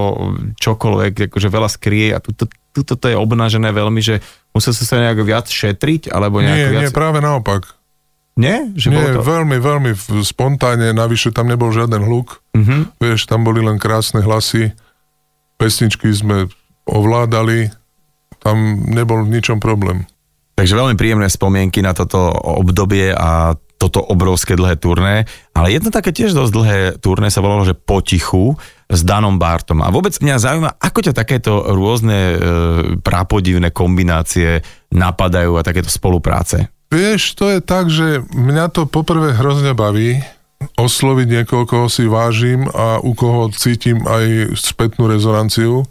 [0.59, 4.19] čokoľvek, akože veľa skrie a tuto, tuto to je obnažené veľmi, že
[4.51, 6.81] musel sa sa nejak viac šetriť, alebo nejak Nie, viac...
[6.83, 7.71] nie, práve naopak.
[8.35, 8.67] Nie?
[8.75, 9.21] Že Nie, bolo to...
[9.23, 9.91] veľmi, veľmi
[10.27, 12.43] spontánne, navyše tam nebol žiaden hluk.
[12.51, 12.99] Mhm.
[12.99, 14.75] Vieš, tam boli len krásne hlasy,
[15.55, 16.51] pesničky sme
[16.83, 17.71] ovládali,
[18.43, 20.03] tam nebol v ničom problém.
[20.55, 25.27] Takže veľmi príjemné spomienky na toto obdobie a toto obrovské dlhé turné.
[25.51, 29.81] Ale jedno také tiež dosť dlhé turné sa volalo, že Potichu s Danom Bartom.
[29.81, 32.35] A vôbec mňa zaujíma, ako ťa takéto rôzne e,
[33.01, 34.61] prápodivné kombinácie
[34.93, 36.69] napadajú a takéto spolupráce.
[36.93, 40.21] Vieš, to je tak, že mňa to poprvé hrozne baví,
[40.77, 45.83] osloviť niekoho, koho si vážim a u koho cítim aj spätnú rezonanciu.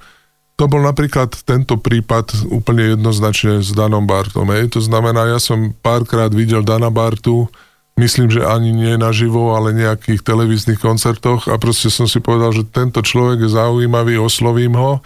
[0.55, 4.47] To bol napríklad tento prípad úplne jednoznačne s Danom Bartom.
[4.55, 4.79] Hej.
[4.79, 7.51] To znamená, ja som párkrát videl Dana Bartu,
[7.95, 12.67] myslím, že ani nie naživo, ale nejakých televíznych koncertoch a proste som si povedal, že
[12.67, 14.99] tento človek je zaujímavý, oslovím ho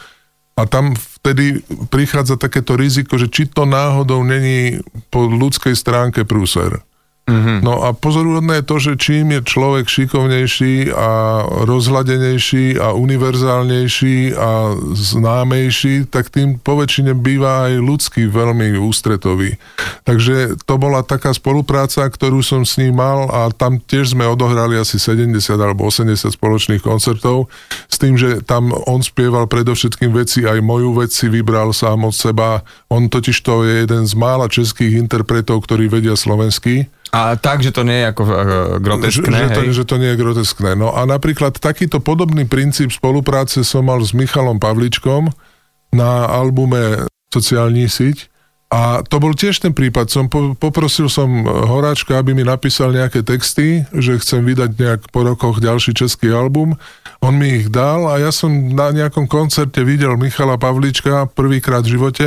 [0.59, 6.83] a tam vtedy prichádza takéto riziko, že či to náhodou není po ľudskej stránke prúser.
[7.29, 7.61] Mm-hmm.
[7.61, 14.73] No a pozorúhodné je to, že čím je človek šikovnejší a rozhľadenejší a univerzálnejší a
[14.97, 19.61] známejší, tak tým poväčšine býva aj ľudský veľmi ústretový.
[20.09, 24.81] Takže to bola taká spolupráca, ktorú som s ním mal a tam tiež sme odohrali
[24.81, 27.53] asi 70 alebo 80 spoločných koncertov
[27.93, 32.17] s tým, že tam on spieval predovšetkým veci, aj moju vec si vybral sám od
[32.17, 32.65] seba.
[32.89, 36.89] On totiž to je jeden z mála českých interpretov, ktorí vedia slovenský.
[37.13, 38.33] A tak, že to nie je ako uh,
[38.79, 40.71] groteskné, že, že, to, že to nie je groteskné.
[40.77, 45.33] No a napríklad takýto podobný princíp spolupráce som mal s Michalom Pavličkom
[45.93, 48.33] na albume Sociální síť.
[48.69, 50.13] A to bol tiež ten prípad.
[50.13, 55.25] Som po, poprosil som Horáčka, aby mi napísal nejaké texty, že chcem vydať nejak po
[55.25, 56.77] rokoch ďalší český album.
[57.25, 61.97] On mi ich dal a ja som na nejakom koncerte videl Michala Pavlička prvýkrát v
[61.97, 62.27] živote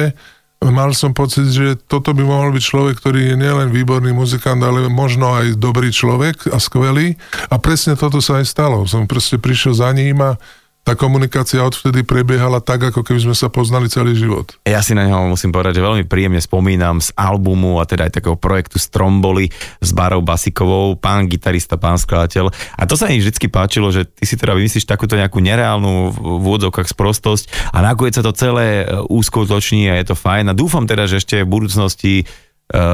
[0.70, 4.86] mal som pocit, že toto by mohol byť človek, ktorý je nielen výborný muzikant, ale
[4.94, 7.18] možno aj dobrý človek a skvelý.
[7.50, 8.86] A presne toto sa aj stalo.
[8.86, 10.38] Som proste prišiel za ním a
[10.82, 14.58] tá komunikácia odvtedy prebiehala tak, ako keby sme sa poznali celý život.
[14.66, 18.18] Ja si na neho musím povedať, že veľmi príjemne spomínam z albumu a teda aj
[18.18, 22.50] takého projektu Stromboli s Barou Basikovou, pán gitarista, pán skladateľ.
[22.82, 26.44] A to sa mi vždy páčilo, že ty si teda vymyslíš takúto nejakú nereálnu v
[26.50, 30.50] úvodzovkách sprostosť a nakoniec sa to celé úskutoční a je to fajn.
[30.50, 32.26] A dúfam teda, že ešte v budúcnosti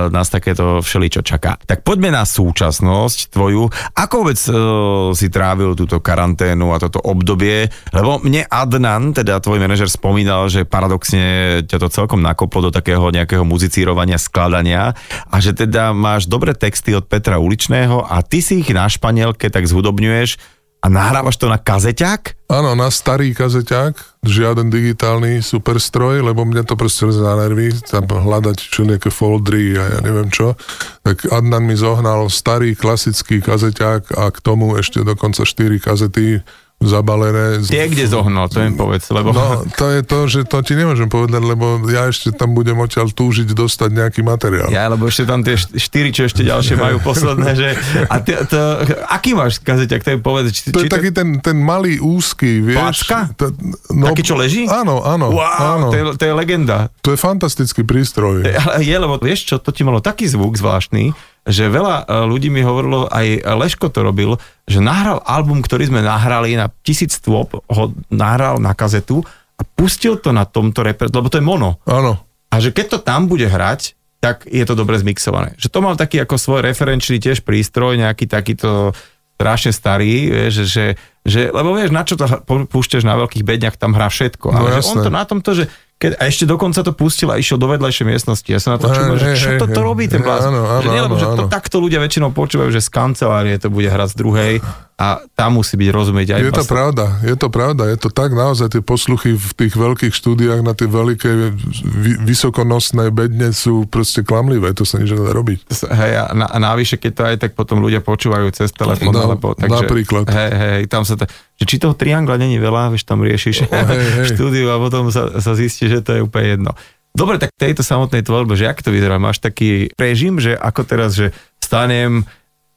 [0.09, 1.57] nás takéto všeličo čaká.
[1.61, 3.69] Tak poďme na súčasnosť tvoju.
[3.93, 7.69] Ako vôbec uh, si trávil túto karanténu a toto obdobie?
[7.93, 13.09] Lebo mne Adnan, teda tvoj manažer, spomínal, že paradoxne ťa to celkom nakoplo do takého
[13.13, 14.97] nejakého muzicírovania, skladania
[15.29, 19.47] a že teda máš dobré texty od Petra Uličného a ty si ich na španielke
[19.53, 22.47] tak zhudobňuješ a nahrávaš to na kazeťák?
[22.53, 28.57] Áno, na starý kazeťák, žiaden digitálny superstroj, lebo mňa to proste na nervy, tam hľadať
[28.59, 30.53] všelijaké foldry a ja neviem čo.
[31.01, 36.43] Tak Adnan mi zohnal starý klasický kazeťák a k tomu ešte dokonca 4 kazety
[36.77, 37.57] zabalené.
[37.59, 39.33] z- Tie, kde zohnal, to im povedz, lebo...
[39.33, 43.09] No, to je to, že to ti nemôžem povedať, lebo ja ešte tam budem odtiaľ
[43.09, 44.69] túžiť dostať nejaký materiál.
[44.69, 47.67] Ja, lebo ešte tam tie št- štyri, čo ešte ďalšie majú posledné, že...
[48.05, 48.57] A ty, to,
[49.05, 52.61] aký máš kazeťak, to je povedz, či, To je či taký ten, ten malý úzky,
[52.61, 52.77] vieš.
[52.77, 53.33] Placka?
[53.35, 53.49] To,
[53.91, 54.69] no, Taký, čo leží?
[54.69, 55.33] Áno, áno.
[55.33, 55.87] Wow, áno.
[55.89, 56.93] to je, to je legenda.
[57.01, 58.45] To je fantastický prístroj.
[58.45, 61.09] Ale je, lebo vieš čo, to ti malo taký zvuk zvláštny,
[61.47, 64.35] že veľa e, ľudí mi hovorilo, aj Leško to robil,
[64.67, 69.23] že nahral album, ktorý sme nahrali na tisíc stôp, ho nahral na kazetu
[69.57, 71.79] a pustil to na tomto reper, lebo to je mono.
[71.87, 72.19] Áno.
[72.51, 75.55] A že keď to tam bude hrať, tak je to dobre zmixované.
[75.55, 78.91] Že to mal taký ako svoj referenčný tiež prístroj, nejaký takýto
[79.37, 82.25] strašne starý, vieš, že, že, lebo vieš, na čo to
[82.65, 84.49] púšťaš na veľkých bedňach, tam hrá všetko.
[84.49, 87.41] No Ale že on to na tomto, že keď, a ešte dokonca to pustil a
[87.41, 88.45] išiel do vedľajšej miestnosti.
[88.45, 89.85] Ja sa na to čujem, že čo toto hej.
[89.85, 90.53] robí ten blázon.
[90.53, 93.89] áno, Že nie, lebo že to takto ľudia väčšinou počúvajú, že z kancelárie to bude
[93.89, 94.53] hrať z druhej
[94.97, 98.33] a tam musí byť rozumieť aj Je to pravda, je to pravda, je to tak
[98.33, 101.53] naozaj, tie posluchy v tých veľkých štúdiách na tie veľké
[101.85, 105.69] vy- vysokonosné bedne sú proste klamlivé, to sa nič nedá robiť.
[105.69, 109.53] Hej, a, na, navyše, keď to aj tak potom ľudia počúvajú cez telefón, No, alebo
[109.53, 110.25] takže, napríklad.
[110.33, 111.29] Hej, hej, tam sa to,
[111.61, 113.85] že či toho triangla není veľa, vieš, tam riešiš hej,
[114.17, 114.27] hej.
[114.33, 116.71] štúdiu a potom sa, sa zistí, že to je úplne jedno.
[117.13, 121.13] Dobre, tak tejto samotnej tvorbe, že ak to vyzerá, máš taký režim, že ako teraz,
[121.17, 122.25] že vstanem,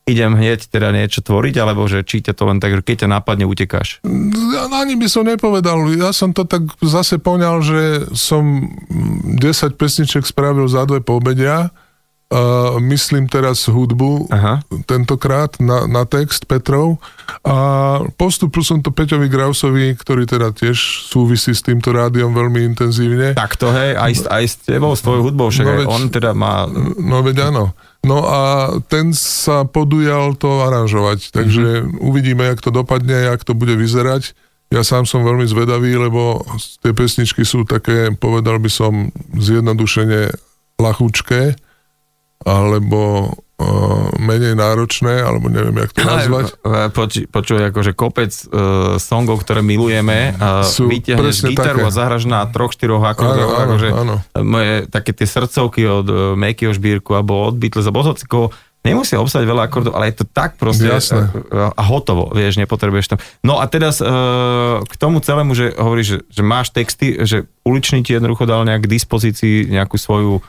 [0.09, 3.47] idem hneď teda niečo tvoriť, alebo že či ťa to len tak, keď ťa napadne,
[3.47, 4.03] utekáš.
[4.53, 9.41] Ja ani by som nepovedal, ja som to tak zase poňal, že som 10
[9.79, 11.71] pesniček spravil za dve pobedia
[12.31, 14.63] uh, myslím teraz hudbu, Aha.
[14.87, 16.97] tentokrát na, na text Petrov
[17.43, 17.57] a
[18.15, 23.35] postupil som to Peťovi Grausovi, ktorý teda tiež súvisí s týmto rádiom veľmi intenzívne.
[23.35, 26.31] Tak to hej, aj, aj s tebou, s tvojou hudbou, však No veď- on teda
[26.33, 26.65] má...
[26.99, 27.75] No veď áno.
[28.01, 32.01] No a ten sa podujal to aranžovať, takže mm-hmm.
[32.01, 34.33] uvidíme, jak to dopadne, jak to bude vyzerať.
[34.73, 36.41] Ja sám som veľmi zvedavý, lebo
[36.81, 40.33] tie pesničky sú také, povedal by som, zjednodušene
[40.81, 41.59] lachučké,
[42.41, 43.29] alebo
[43.61, 46.57] uh, menej náročné, alebo neviem, jak to nazvať.
[46.65, 51.89] Ale, poč, počuj, akože kopec uh, songov, ktoré milujeme, uh, Sú presne gitaru také.
[51.89, 54.17] a zahraš na troch, štyroch akordoch, akože áno.
[54.41, 58.25] moje také tie srdcovky od uh, Makeyho šbírku, alebo od Beatles, alebo od
[58.81, 61.29] nemusia obsať veľa akordov, ale je to tak proste Jasné.
[61.29, 63.19] uh, a hotovo, vieš, nepotrebuješ tam.
[63.45, 68.01] No a teraz uh, k tomu celému, že hovoríš, že, že máš texty, že uličný
[68.01, 70.41] ti jednoducho dal nejak k dispozícii nejakú svoju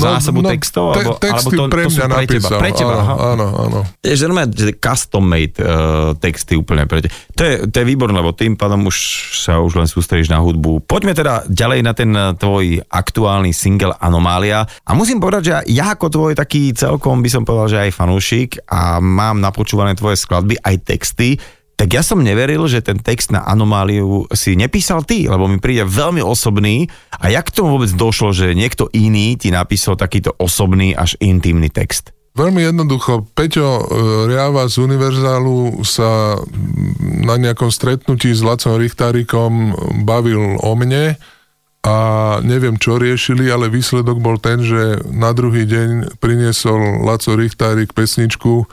[0.00, 0.96] zásobu textov?
[0.96, 2.48] te- alebo, texty alebo to, pre to mňa pre teba?
[2.56, 3.14] Pre teba, áno, aha.
[3.36, 3.78] áno, áno.
[4.00, 7.08] Je že normálne, že custom made uh, texty úplne pre te.
[7.36, 8.96] To je, to je výborné, lebo tým pádom už
[9.44, 10.84] sa už len sústredíš na hudbu.
[10.84, 14.64] Poďme teda ďalej na ten eh, tvoj aktuálny single Anomália.
[14.86, 18.50] A musím povedať, že ja ako tvoj taký celkom by som povedal, že aj fanúšik
[18.68, 21.36] a mám napočúvané tvoje skladby, aj texty,
[21.82, 25.82] tak ja som neveril, že ten text na Anomáliu si nepísal ty, lebo mi príde
[25.82, 26.86] veľmi osobný.
[27.18, 31.74] A jak k tomu vôbec došlo, že niekto iný ti napísal takýto osobný až intimný
[31.74, 32.14] text?
[32.38, 33.84] Veľmi jednoducho, Peťo e,
[34.30, 36.38] Riava z Univerzálu sa
[37.02, 39.74] na nejakom stretnutí s Lacom Richtárikom
[40.06, 41.18] bavil o mne
[41.82, 41.96] a
[42.46, 48.62] neviem, čo riešili, ale výsledok bol ten, že na druhý deň priniesol Laco Richtárik pesničku
[48.62, 48.66] e,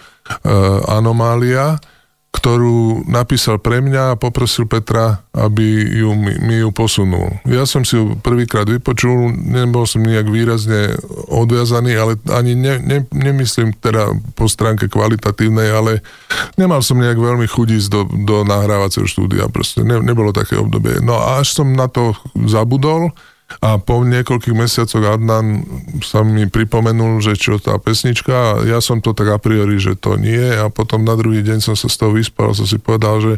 [0.86, 1.82] Anomália,
[2.30, 5.66] ktorú napísal pre mňa a poprosil Petra, aby
[5.98, 7.42] ju, mi, mi ju posunul.
[7.50, 10.94] Ja som si ju prvýkrát vypočul, nebol som nejak výrazne
[11.28, 16.06] odviazaný, ale ani ne, ne, nemyslím teda po stránke kvalitatívnej, ale
[16.54, 21.02] nemal som nejak veľmi chuť ísť do, do nahrávacieho štúdia, proste ne, nebolo také obdobie.
[21.02, 22.14] No a až som na to
[22.46, 23.10] zabudol,
[23.58, 25.66] a po niekoľkých mesiacoch Adnan
[26.06, 30.22] sa mi pripomenul, že čo tá pesnička, ja som to tak a priori, že to
[30.22, 30.38] nie.
[30.38, 33.34] A potom na druhý deň som sa z toho vyspal, som si povedal, že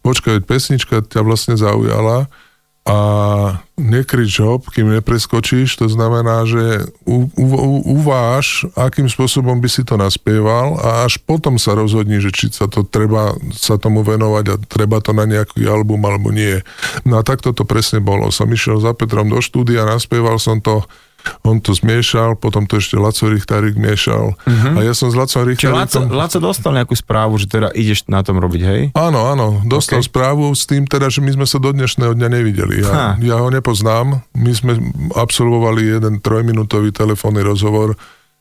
[0.00, 2.32] počkaj, pesnička ťa vlastne zaujala.
[2.88, 2.96] A
[4.00, 7.46] nekrič hop, kým nepreskočíš, to znamená, že u, u,
[8.00, 12.66] uváž, akým spôsobom by si to naspieval a až potom sa rozhodni, že či sa
[12.66, 16.64] to treba sa tomu venovať a treba to na nejaký album alebo nie.
[17.04, 18.32] No a takto to presne bolo.
[18.32, 20.82] Som išiel za Petrom do štúdia, naspieval som to,
[21.42, 24.76] on to zmiešal, potom to ešte Laco Richtarik miešal uh-huh.
[24.76, 26.16] a ja som s Lacom Čiže Laco, Richtarikom...
[26.16, 28.82] Laco dostal nejakú správu, že teda ideš na tom robiť, hej?
[28.92, 30.06] Áno, áno, dostal OK.
[30.06, 30.10] okay.
[30.12, 32.82] správu s tým teda, že my sme sa do dnešného dňa nevideli.
[32.84, 33.16] Ha.
[33.20, 34.22] Ja, ja ho nepoznám.
[34.36, 34.76] My sme
[35.16, 37.96] absolvovali jeden trojminútový telefónny rozhovor,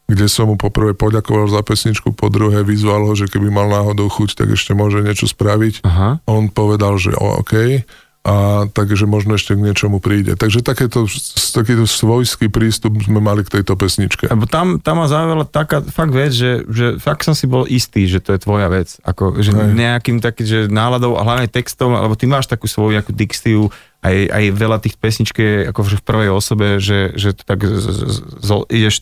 [0.09, 4.09] kde som mu poprvé poďakoval za pesničku, po druhé vyzval ho, že keby mal náhodou
[4.09, 5.85] chuť, tak ešte môže niečo spraviť.
[5.85, 6.17] Aha.
[6.25, 7.85] On povedal, že OK,
[8.29, 8.33] a
[8.69, 10.37] takže možno ešte k niečomu príde.
[10.37, 11.09] Takže takéto,
[11.49, 14.29] takýto svojský prístup sme mali k tejto pesničke.
[14.29, 18.05] Lebo tam, tam ma zaujala taká fakt vec, že, že fakt som si bol istý,
[18.05, 19.01] že to je tvoja vec.
[19.01, 19.73] Ako, že Hej.
[19.73, 23.73] nejakým takým, že náladou a hlavne textom, alebo ty máš takú svoju nejakú dikciu,
[24.05, 28.13] aj, aj veľa tých pesničk je v prvej osobe, že, že tak z, z,
[28.45, 28.95] z, ideš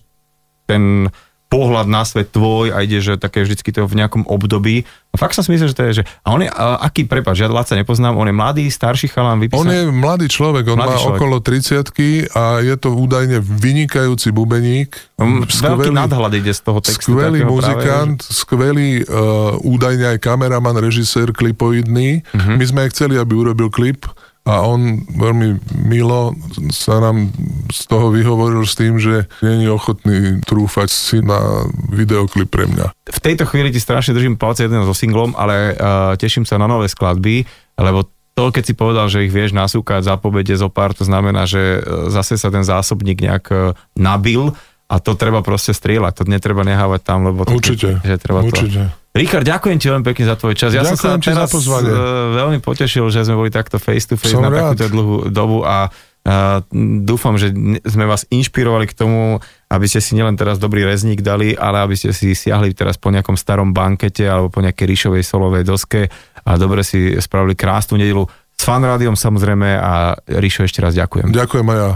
[0.71, 1.11] ten
[1.47, 4.83] pohľad na svet tvoj a ide, že také vždycky to v nejakom období.
[5.11, 6.03] A fakt som si myslel, že to je, že...
[6.27, 9.63] A on je, a, aký, prepáč, ja Laca nepoznám, on je mladý, starší chalán, vypísaný.
[9.63, 11.19] On je mladý človek, on Mladý má človek.
[11.23, 14.99] okolo 30 a je to údajne vynikajúci bubeník.
[15.15, 17.15] On, veľký nadhľad ide z toho textu.
[17.15, 22.27] Skvelý muzikant, skvelý uh, údajne aj kameraman, režisér klipoidný.
[22.27, 22.59] Uh-huh.
[22.59, 24.03] My sme aj chceli, aby urobil klip
[24.47, 26.31] a on veľmi milo
[26.71, 27.35] sa nám
[27.67, 32.95] z toho vyhovoril s tým, že není ochotný trúfať si na videoklip pre mňa.
[32.95, 36.71] v tejto chvíli ti strašne držím palce jeden so singlom, ale uh, teším sa na
[36.71, 37.43] nové skladby,
[37.75, 41.43] lebo to, keď si povedal, že ich vieš nasúkať za pobede zo pár, to znamená,
[41.43, 44.55] že uh, zase sa ten zásobník nejak uh, nabil
[44.87, 48.95] a to treba proste strieľať, to netreba nehávať tam, lebo to, Určite, že treba určite.
[48.95, 49.06] To...
[49.17, 50.71] Richard, ďakujem ti veľmi pekne za tvoj čas.
[50.71, 51.89] Ja som sa Ďakujem ti za teraz pozvanie.
[51.89, 51.97] uh,
[52.37, 54.77] veľmi potešil, že sme boli takto face to face Som na rád.
[54.77, 55.89] takúto dlhú dobu a
[56.27, 56.59] Uh,
[57.07, 57.55] dúfam, že
[57.87, 59.39] sme vás inšpirovali k tomu,
[59.71, 63.15] aby ste si nielen teraz dobrý rezník dali, ale aby ste si siahli teraz po
[63.15, 66.11] nejakom starom bankete alebo po nejakej ríšovej solovej doske
[66.43, 68.27] a dobre si spravili krásnu nedelu
[68.59, 71.31] s fanrádiom samozrejme a Ríšo ešte raz ďakujem.
[71.31, 71.91] Ďakujem aj ja.